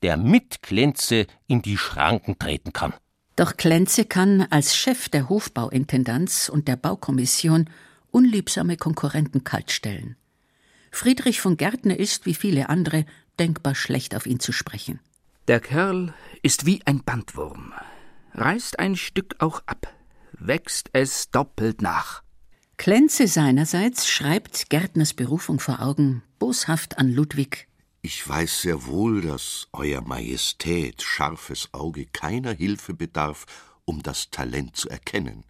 der 0.01 0.18
mit 0.18 0.62
Klenze 0.62 1.25
in 1.48 1.62
die 1.62 1.77
Schranken 1.77 2.38
treten 2.38 2.74
kann. 2.74 2.94
Doch 3.39 3.55
Klenze 3.55 4.03
kann 4.03 4.41
als 4.49 4.75
Chef 4.75 5.07
der 5.07 5.29
Hofbauintendanz 5.29 6.49
und 6.49 6.67
der 6.67 6.75
Baukommission 6.75 7.69
unliebsame 8.11 8.75
Konkurrenten 8.75 9.45
kaltstellen. 9.45 10.17
Friedrich 10.91 11.39
von 11.39 11.55
Gärtner 11.55 11.97
ist, 11.97 12.25
wie 12.25 12.33
viele 12.33 12.67
andere, 12.67 13.05
denkbar 13.39 13.75
schlecht 13.75 14.13
auf 14.13 14.25
ihn 14.25 14.41
zu 14.41 14.51
sprechen. 14.51 14.99
Der 15.47 15.61
Kerl 15.61 16.13
ist 16.43 16.65
wie 16.65 16.81
ein 16.83 17.01
Bandwurm. 17.05 17.71
Reißt 18.33 18.77
ein 18.77 18.97
Stück 18.97 19.37
auch 19.39 19.63
ab, 19.67 19.87
wächst 20.33 20.89
es 20.91 21.31
doppelt 21.31 21.81
nach. 21.81 22.23
Klenze 22.75 23.29
seinerseits 23.29 24.09
schreibt 24.09 24.69
Gärtners 24.69 25.13
Berufung 25.13 25.61
vor 25.61 25.81
Augen 25.81 26.23
boshaft 26.39 26.97
an 26.97 27.09
Ludwig. 27.09 27.69
Ich 28.01 28.27
weiß 28.27 28.62
sehr 28.62 28.85
wohl, 28.85 29.22
dass 29.22 29.68
Euer 29.74 30.01
Majestät 30.01 31.01
scharfes 31.01 31.70
Auge 31.74 32.05
keiner 32.05 32.53
Hilfe 32.53 32.94
bedarf, 32.94 33.46
um 33.83 34.01
das 34.01 34.29
Talent 34.31 34.77
zu 34.77 34.88
erkennen, 34.90 35.44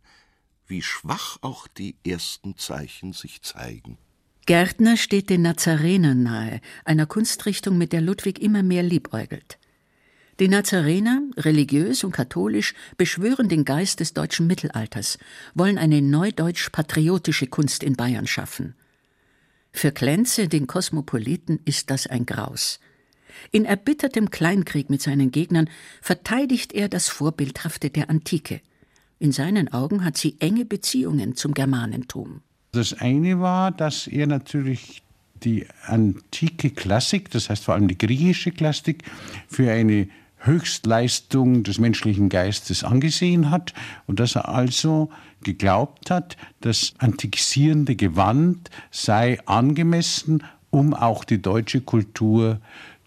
wie 0.66 0.82
schwach 0.82 1.38
auch 1.42 1.68
die 1.68 1.96
ersten 2.06 2.58
Zeichen 2.58 3.14
sich 3.14 3.44
zeigen. 3.44 3.98
Gärtner 4.48 4.98
steht 4.98 5.30
den 5.30 5.44
Nazarenern 5.44 6.24
nahe, 6.24 6.62
einer 6.86 7.06
Kunstrichtung, 7.06 7.78
mit 7.78 7.94
der 7.94 8.02
Ludwig 8.02 8.40
immer 8.40 8.64
mehr 8.64 8.82
liebäugelt. 8.82 9.60
Die 10.40 10.48
Nazarener, 10.48 11.22
religiös 11.38 12.04
und 12.04 12.14
katholisch, 12.14 12.74
beschwören 12.98 13.50
den 13.50 13.66
Geist 13.66 14.00
des 14.00 14.14
deutschen 14.14 14.48
Mittelalters, 14.48 15.20
wollen 15.54 15.78
eine 15.78 16.02
neudeutsch-patriotische 16.02 17.46
Kunst 17.48 17.84
in 17.84 17.96
Bayern 17.96 18.26
schaffen. 18.26 18.74
Für 19.72 19.92
Klenze, 19.92 20.48
den 20.48 20.68
Kosmopoliten, 20.68 21.60
ist 21.66 21.90
das 21.90 22.08
ein 22.08 22.26
Graus. 22.26 22.80
In 23.52 23.66
erbittertem 23.66 24.30
Kleinkrieg 24.30 24.90
mit 24.90 25.02
seinen 25.02 25.32
Gegnern 25.32 25.70
verteidigt 26.02 26.74
er 26.74 26.90
das 26.90 27.08
Vorbildhafte 27.10 27.90
der 27.90 28.10
Antike. 28.10 28.62
In 29.20 29.32
seinen 29.32 29.72
Augen 29.72 30.04
hat 30.04 30.18
sie 30.18 30.36
enge 30.40 30.66
Beziehungen 30.66 31.36
zum 31.36 31.54
Germanentum. 31.54 32.42
Das 32.72 32.94
eine 32.94 33.40
war, 33.40 33.72
dass 33.72 34.08
er 34.08 34.28
natürlich 34.28 35.04
die 35.44 35.66
antike 35.86 36.72
Klassik, 36.72 37.32
das 37.32 37.50
heißt 37.50 37.64
vor 37.64 37.74
allem 37.74 37.88
die 37.88 37.98
griechische 37.98 38.52
Klassik, 38.52 39.04
für 39.48 39.72
eine 39.72 40.10
Höchstleistung 40.39 41.63
des 41.63 41.80
menschlichen 41.80 42.30
Geistes 42.30 42.84
angesehen 42.84 43.52
hat 43.52 43.73
und 44.08 44.19
dass 44.19 44.36
er 44.36 44.49
also 44.49 45.10
geglaubt 45.43 46.12
hat, 46.12 46.38
das 46.62 46.93
antikisierende 46.97 47.95
Gewand 47.95 48.69
sei 48.91 49.39
angemessen, 49.45 50.43
um 50.69 50.93
auch 50.93 51.23
die 51.23 51.41
deutsche 51.41 51.82
Kultur 51.82 52.60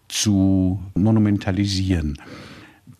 zu 0.07 0.79
monumentalisieren. 0.95 2.17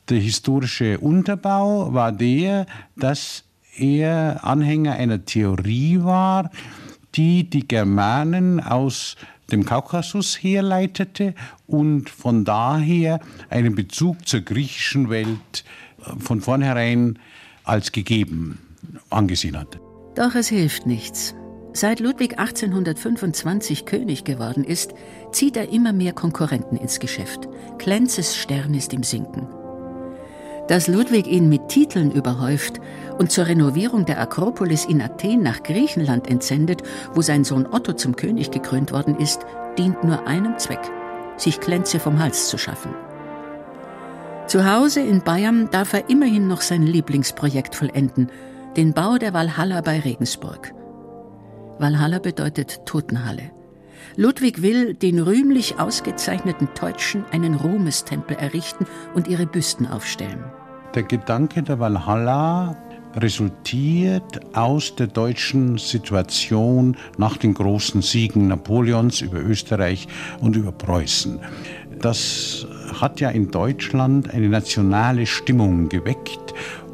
Der 0.09 0.19
historische 0.19 0.99
Unterbau 0.99 1.93
war 1.93 2.11
der, 2.11 2.65
dass 2.95 3.43
er 3.77 4.43
Anhänger 4.43 4.93
einer 4.93 5.25
Theorie 5.25 6.03
war, 6.03 6.51
die 7.15 7.49
die 7.49 7.67
Germanen 7.67 8.59
aus 8.59 9.15
dem 9.53 9.65
Kaukasus 9.65 10.35
herleitete 10.35 11.33
und 11.67 12.09
von 12.09 12.43
daher 12.43 13.19
einen 13.49 13.75
Bezug 13.75 14.27
zur 14.27 14.41
griechischen 14.41 15.09
Welt 15.09 15.63
äh, 15.99 16.19
von 16.19 16.41
vornherein 16.41 17.19
als 17.63 17.91
gegeben 17.91 18.59
angesehen 19.09 19.57
hatte. 19.57 19.79
Doch 20.15 20.35
es 20.35 20.49
hilft 20.49 20.85
nichts. 20.85 21.33
Seit 21.71 21.99
Ludwig 21.99 22.37
1825 22.37 23.85
König 23.85 24.25
geworden 24.25 24.63
ist, 24.63 24.93
zieht 25.31 25.57
er 25.57 25.69
immer 25.69 25.93
mehr 25.93 26.13
Konkurrenten 26.13 26.77
ins 26.77 26.99
Geschäft. 26.99 27.47
Klenzes 27.79 28.35
Stern 28.35 28.75
ist 28.75 28.93
im 28.93 29.01
Sinken. 29.01 29.47
Dass 30.67 30.87
Ludwig 30.87 31.27
ihn 31.27 31.49
mit 31.49 31.67
Titeln 31.67 32.11
überhäuft 32.11 32.79
und 33.17 33.31
zur 33.31 33.47
Renovierung 33.47 34.05
der 34.05 34.19
Akropolis 34.19 34.85
in 34.85 35.01
Athen 35.01 35.43
nach 35.43 35.63
Griechenland 35.63 36.29
entsendet, 36.29 36.83
wo 37.13 37.21
sein 37.21 37.43
Sohn 37.43 37.67
Otto 37.67 37.93
zum 37.93 38.15
König 38.15 38.51
gekrönt 38.51 38.91
worden 38.91 39.17
ist, 39.17 39.45
dient 39.77 40.03
nur 40.03 40.27
einem 40.27 40.57
Zweck, 40.57 40.91
sich 41.37 41.59
Klenze 41.59 41.99
vom 41.99 42.19
Hals 42.19 42.47
zu 42.47 42.57
schaffen. 42.57 42.93
Zu 44.47 44.69
Hause 44.69 44.99
in 44.99 45.21
Bayern 45.21 45.69
darf 45.71 45.93
er 45.93 46.09
immerhin 46.09 46.47
noch 46.47 46.61
sein 46.61 46.83
Lieblingsprojekt 46.83 47.75
vollenden, 47.75 48.29
den 48.75 48.93
Bau 48.93 49.17
der 49.17 49.33
Walhalla 49.33 49.81
bei 49.81 49.99
Regensburg. 49.99 50.73
Walhalla 51.79 52.19
bedeutet 52.19 52.85
Totenhalle. 52.85 53.52
Ludwig 54.15 54.61
will 54.61 54.93
den 54.93 55.19
rühmlich 55.19 55.79
ausgezeichneten 55.79 56.69
Teutschen 56.75 57.25
einen 57.31 57.55
Ruhmestempel 57.55 58.37
errichten 58.37 58.85
und 59.13 59.27
ihre 59.27 59.45
Büsten 59.45 59.87
aufstellen. 59.87 60.43
Der 60.95 61.03
Gedanke 61.03 61.63
der 61.63 61.79
Walhalla 61.79 62.77
resultiert 63.15 64.41
aus 64.55 64.95
der 64.95 65.07
deutschen 65.07 65.77
Situation 65.77 66.97
nach 67.17 67.37
den 67.37 67.53
großen 67.53 68.01
Siegen 68.01 68.47
Napoleons 68.47 69.21
über 69.21 69.39
Österreich 69.39 70.07
und 70.41 70.55
über 70.55 70.71
Preußen. 70.71 71.39
Das 71.99 72.67
hat 72.99 73.19
ja 73.19 73.29
in 73.29 73.51
Deutschland 73.51 74.33
eine 74.33 74.49
nationale 74.49 75.25
Stimmung 75.25 75.89
geweckt 75.89 76.53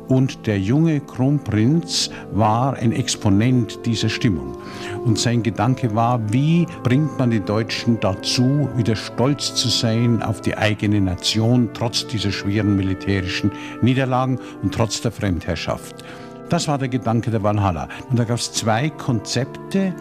Und 0.09 0.47
der 0.47 0.59
junge 0.59 0.99
Kronprinz 0.99 2.09
war 2.31 2.73
ein 2.73 2.91
Exponent 2.91 3.85
dieser 3.85 4.09
Stimmung. 4.09 4.57
Und 5.05 5.19
sein 5.19 5.43
Gedanke 5.43 5.93
war, 5.95 6.19
wie 6.33 6.65
bringt 6.83 7.17
man 7.19 7.29
die 7.29 7.39
Deutschen 7.39 7.99
dazu, 7.99 8.67
wieder 8.75 8.95
stolz 8.95 9.53
zu 9.53 9.69
sein 9.69 10.21
auf 10.23 10.41
die 10.41 10.57
eigene 10.57 10.99
Nation, 10.99 11.69
trotz 11.75 12.07
dieser 12.07 12.31
schweren 12.31 12.75
militärischen 12.75 13.51
Niederlagen 13.83 14.39
und 14.63 14.73
trotz 14.73 14.99
der 14.99 15.11
Fremdherrschaft. 15.11 16.03
Das 16.49 16.67
war 16.67 16.79
der 16.79 16.89
Gedanke 16.89 17.29
der 17.29 17.43
Valhalla. 17.43 17.87
Und 18.09 18.17
da 18.17 18.23
gab 18.23 18.39
es 18.39 18.51
zwei 18.51 18.89
Konzepte 18.89 19.93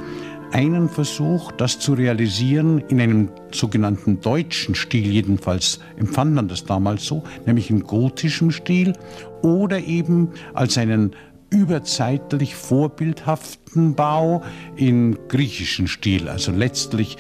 einen 0.53 0.89
Versuch, 0.89 1.53
das 1.53 1.79
zu 1.79 1.95
realisieren 1.95 2.79
in 2.89 3.01
einem 3.01 3.31
sogenannten 3.53 4.21
deutschen 4.21 4.75
Stil, 4.75 5.07
jedenfalls 5.13 5.81
empfand 5.97 6.35
man 6.35 6.49
das 6.49 6.65
damals 6.65 7.05
so, 7.05 7.23
nämlich 7.47 7.71
im 7.71 7.83
gotischen 7.83 8.51
Stil 8.51 8.95
oder 9.43 9.81
eben 9.81 10.31
als 10.55 10.79
einen 10.79 11.15
überzeitlich 11.51 12.55
vorbildhaften 12.55 13.95
Bau 13.95 14.43
im 14.77 15.19
griechischen 15.29 15.89
Stil, 15.89 16.29
also 16.29 16.53
letztlich 16.53 17.17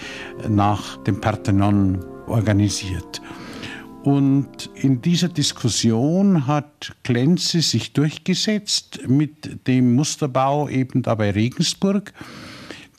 nach 0.48 1.02
dem 1.04 1.20
Parthenon 1.20 2.04
organisiert. 2.26 3.22
Und 4.04 4.70
in 4.74 5.02
dieser 5.02 5.28
Diskussion 5.28 6.46
hat 6.46 6.94
Klenze 7.04 7.60
sich 7.60 7.92
durchgesetzt 7.92 9.00
mit 9.06 9.66
dem 9.66 9.94
Musterbau 9.94 10.68
eben 10.68 11.02
da 11.02 11.14
bei 11.14 11.30
Regensburg 11.30 12.12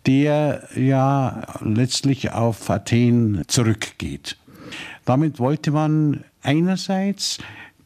der 0.09 0.67
ja 0.75 1.43
letztlich 1.61 2.31
auf 2.31 2.67
Athen 2.71 3.43
zurückgeht. 3.45 4.37
Damit 5.05 5.37
wollte 5.37 5.69
man 5.69 6.23
einerseits 6.41 7.37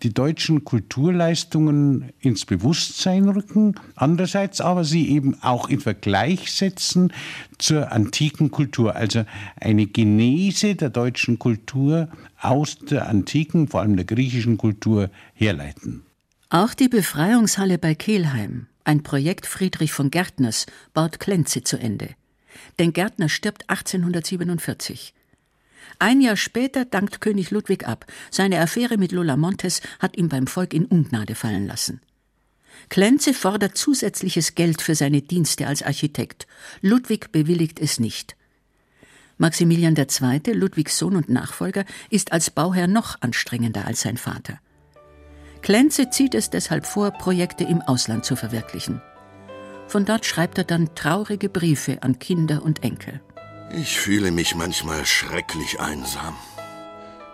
die 0.03 0.13
deutschen 0.13 0.63
Kulturleistungen 0.63 2.13
ins 2.21 2.45
Bewusstsein 2.45 3.27
rücken, 3.27 3.75
andererseits 3.95 4.61
aber 4.61 4.85
sie 4.85 5.09
eben 5.09 5.35
auch 5.43 5.67
in 5.67 5.81
Vergleich 5.81 6.49
setzen 6.53 7.11
zur 7.57 7.91
antiken 7.91 8.51
Kultur, 8.51 8.95
also 8.95 9.25
eine 9.59 9.85
Genese 9.85 10.75
der 10.75 10.91
deutschen 10.91 11.39
Kultur 11.39 12.07
aus 12.39 12.77
der 12.79 13.09
antiken, 13.09 13.67
vor 13.67 13.81
allem 13.81 13.97
der 13.97 14.05
griechischen 14.05 14.57
Kultur 14.57 15.09
herleiten. 15.33 16.03
Auch 16.49 16.73
die 16.73 16.87
Befreiungshalle 16.87 17.77
bei 17.77 17.95
Kelheim 17.95 18.67
ein 18.83 19.03
Projekt 19.03 19.45
Friedrich 19.45 19.93
von 19.93 20.11
Gärtners 20.11 20.65
baut 20.93 21.19
Klenze 21.19 21.63
zu 21.63 21.77
Ende. 21.77 22.09
Denn 22.79 22.93
Gärtner 22.93 23.29
stirbt 23.29 23.69
1847. 23.69 25.13
Ein 25.99 26.21
Jahr 26.21 26.37
später 26.37 26.85
dankt 26.85 27.21
König 27.21 27.51
Ludwig 27.51 27.87
ab. 27.87 28.05
Seine 28.31 28.59
Affäre 28.59 28.97
mit 28.97 29.11
Lola 29.11 29.37
Montes 29.37 29.81
hat 29.99 30.17
ihn 30.17 30.29
beim 30.29 30.47
Volk 30.47 30.73
in 30.73 30.85
Ungnade 30.85 31.35
fallen 31.35 31.67
lassen. 31.67 32.01
Klenze 32.89 33.33
fordert 33.33 33.77
zusätzliches 33.77 34.55
Geld 34.55 34.81
für 34.81 34.95
seine 34.95 35.21
Dienste 35.21 35.67
als 35.67 35.83
Architekt. 35.83 36.47
Ludwig 36.81 37.31
bewilligt 37.31 37.79
es 37.79 37.99
nicht. 37.99 38.35
Maximilian 39.37 39.95
II., 39.95 40.53
Ludwigs 40.53 40.97
Sohn 40.97 41.15
und 41.15 41.29
Nachfolger, 41.29 41.85
ist 42.09 42.31
als 42.31 42.49
Bauherr 42.49 42.87
noch 42.87 43.21
anstrengender 43.21 43.85
als 43.85 44.01
sein 44.01 44.17
Vater. 44.17 44.59
Klenze 45.63 46.09
zieht 46.09 46.35
es 46.35 46.49
deshalb 46.49 46.85
vor, 46.85 47.11
Projekte 47.11 47.63
im 47.63 47.81
Ausland 47.81 48.25
zu 48.25 48.35
verwirklichen. 48.35 49.01
Von 49.87 50.03
dort 50.03 50.25
schreibt 50.25 50.57
er 50.57 50.65
dann 50.65 50.93
traurige 50.93 51.47
Briefe 51.47 52.03
an 52.03 52.19
Kinder 52.19 52.63
und 52.63 52.83
Enkel. 52.83 53.21
Ich 53.71 53.97
fühle 53.97 54.31
mich 54.31 54.55
manchmal 54.55 55.05
schrecklich 55.05 55.79
einsam. 55.79 56.35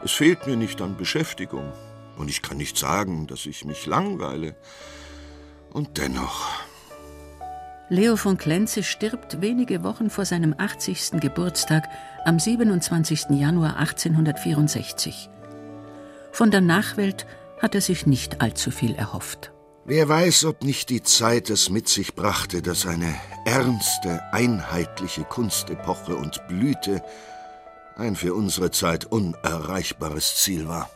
Es 0.04 0.12
fehlt 0.12 0.46
mir 0.46 0.56
nicht 0.56 0.80
an 0.80 0.96
Beschäftigung. 0.96 1.74
Und 2.18 2.30
ich 2.30 2.44
kann 2.44 2.58
nicht 2.58 2.78
sagen, 2.78 3.26
dass 3.26 3.48
ich 3.48 3.66
mich 3.66 3.88
langweile. 3.88 4.56
Und 5.74 5.98
dennoch. 5.98 6.48
Leo 7.90 8.16
von 8.16 8.38
Klenze 8.38 8.84
stirbt 8.84 9.42
wenige 9.42 9.84
Wochen 9.84 10.12
vor 10.12 10.26
seinem 10.26 10.54
80. 10.56 11.20
Geburtstag 11.20 11.90
am 12.26 12.38
27. 12.38 13.32
Januar 13.32 13.78
1864. 13.78 15.30
Von 16.32 16.52
der 16.52 16.62
Nachwelt 16.62 17.26
hat 17.60 17.76
er 17.76 17.82
sich 17.82 18.06
nicht 18.06 18.42
allzu 18.42 18.72
viel 18.72 18.96
erhofft. 18.96 19.52
Wer 19.86 20.08
weiß, 20.08 20.46
ob 20.46 20.64
nicht 20.64 20.90
die 20.90 21.02
Zeit 21.02 21.50
es 21.50 21.70
mit 21.70 21.90
sich 21.90 22.14
brachte, 22.14 22.62
dass 22.62 22.86
eine 22.86 23.16
ernste, 23.46 24.22
einheitliche 24.32 25.24
Kunstepoche 25.24 26.16
und 26.16 26.48
Blüte 26.48 27.02
ein 27.96 28.16
für 28.16 28.34
unsere 28.34 28.72
Zeit 28.72 29.06
unerreichbares 29.06 30.38
Ziel 30.38 30.68
war. 30.68 30.90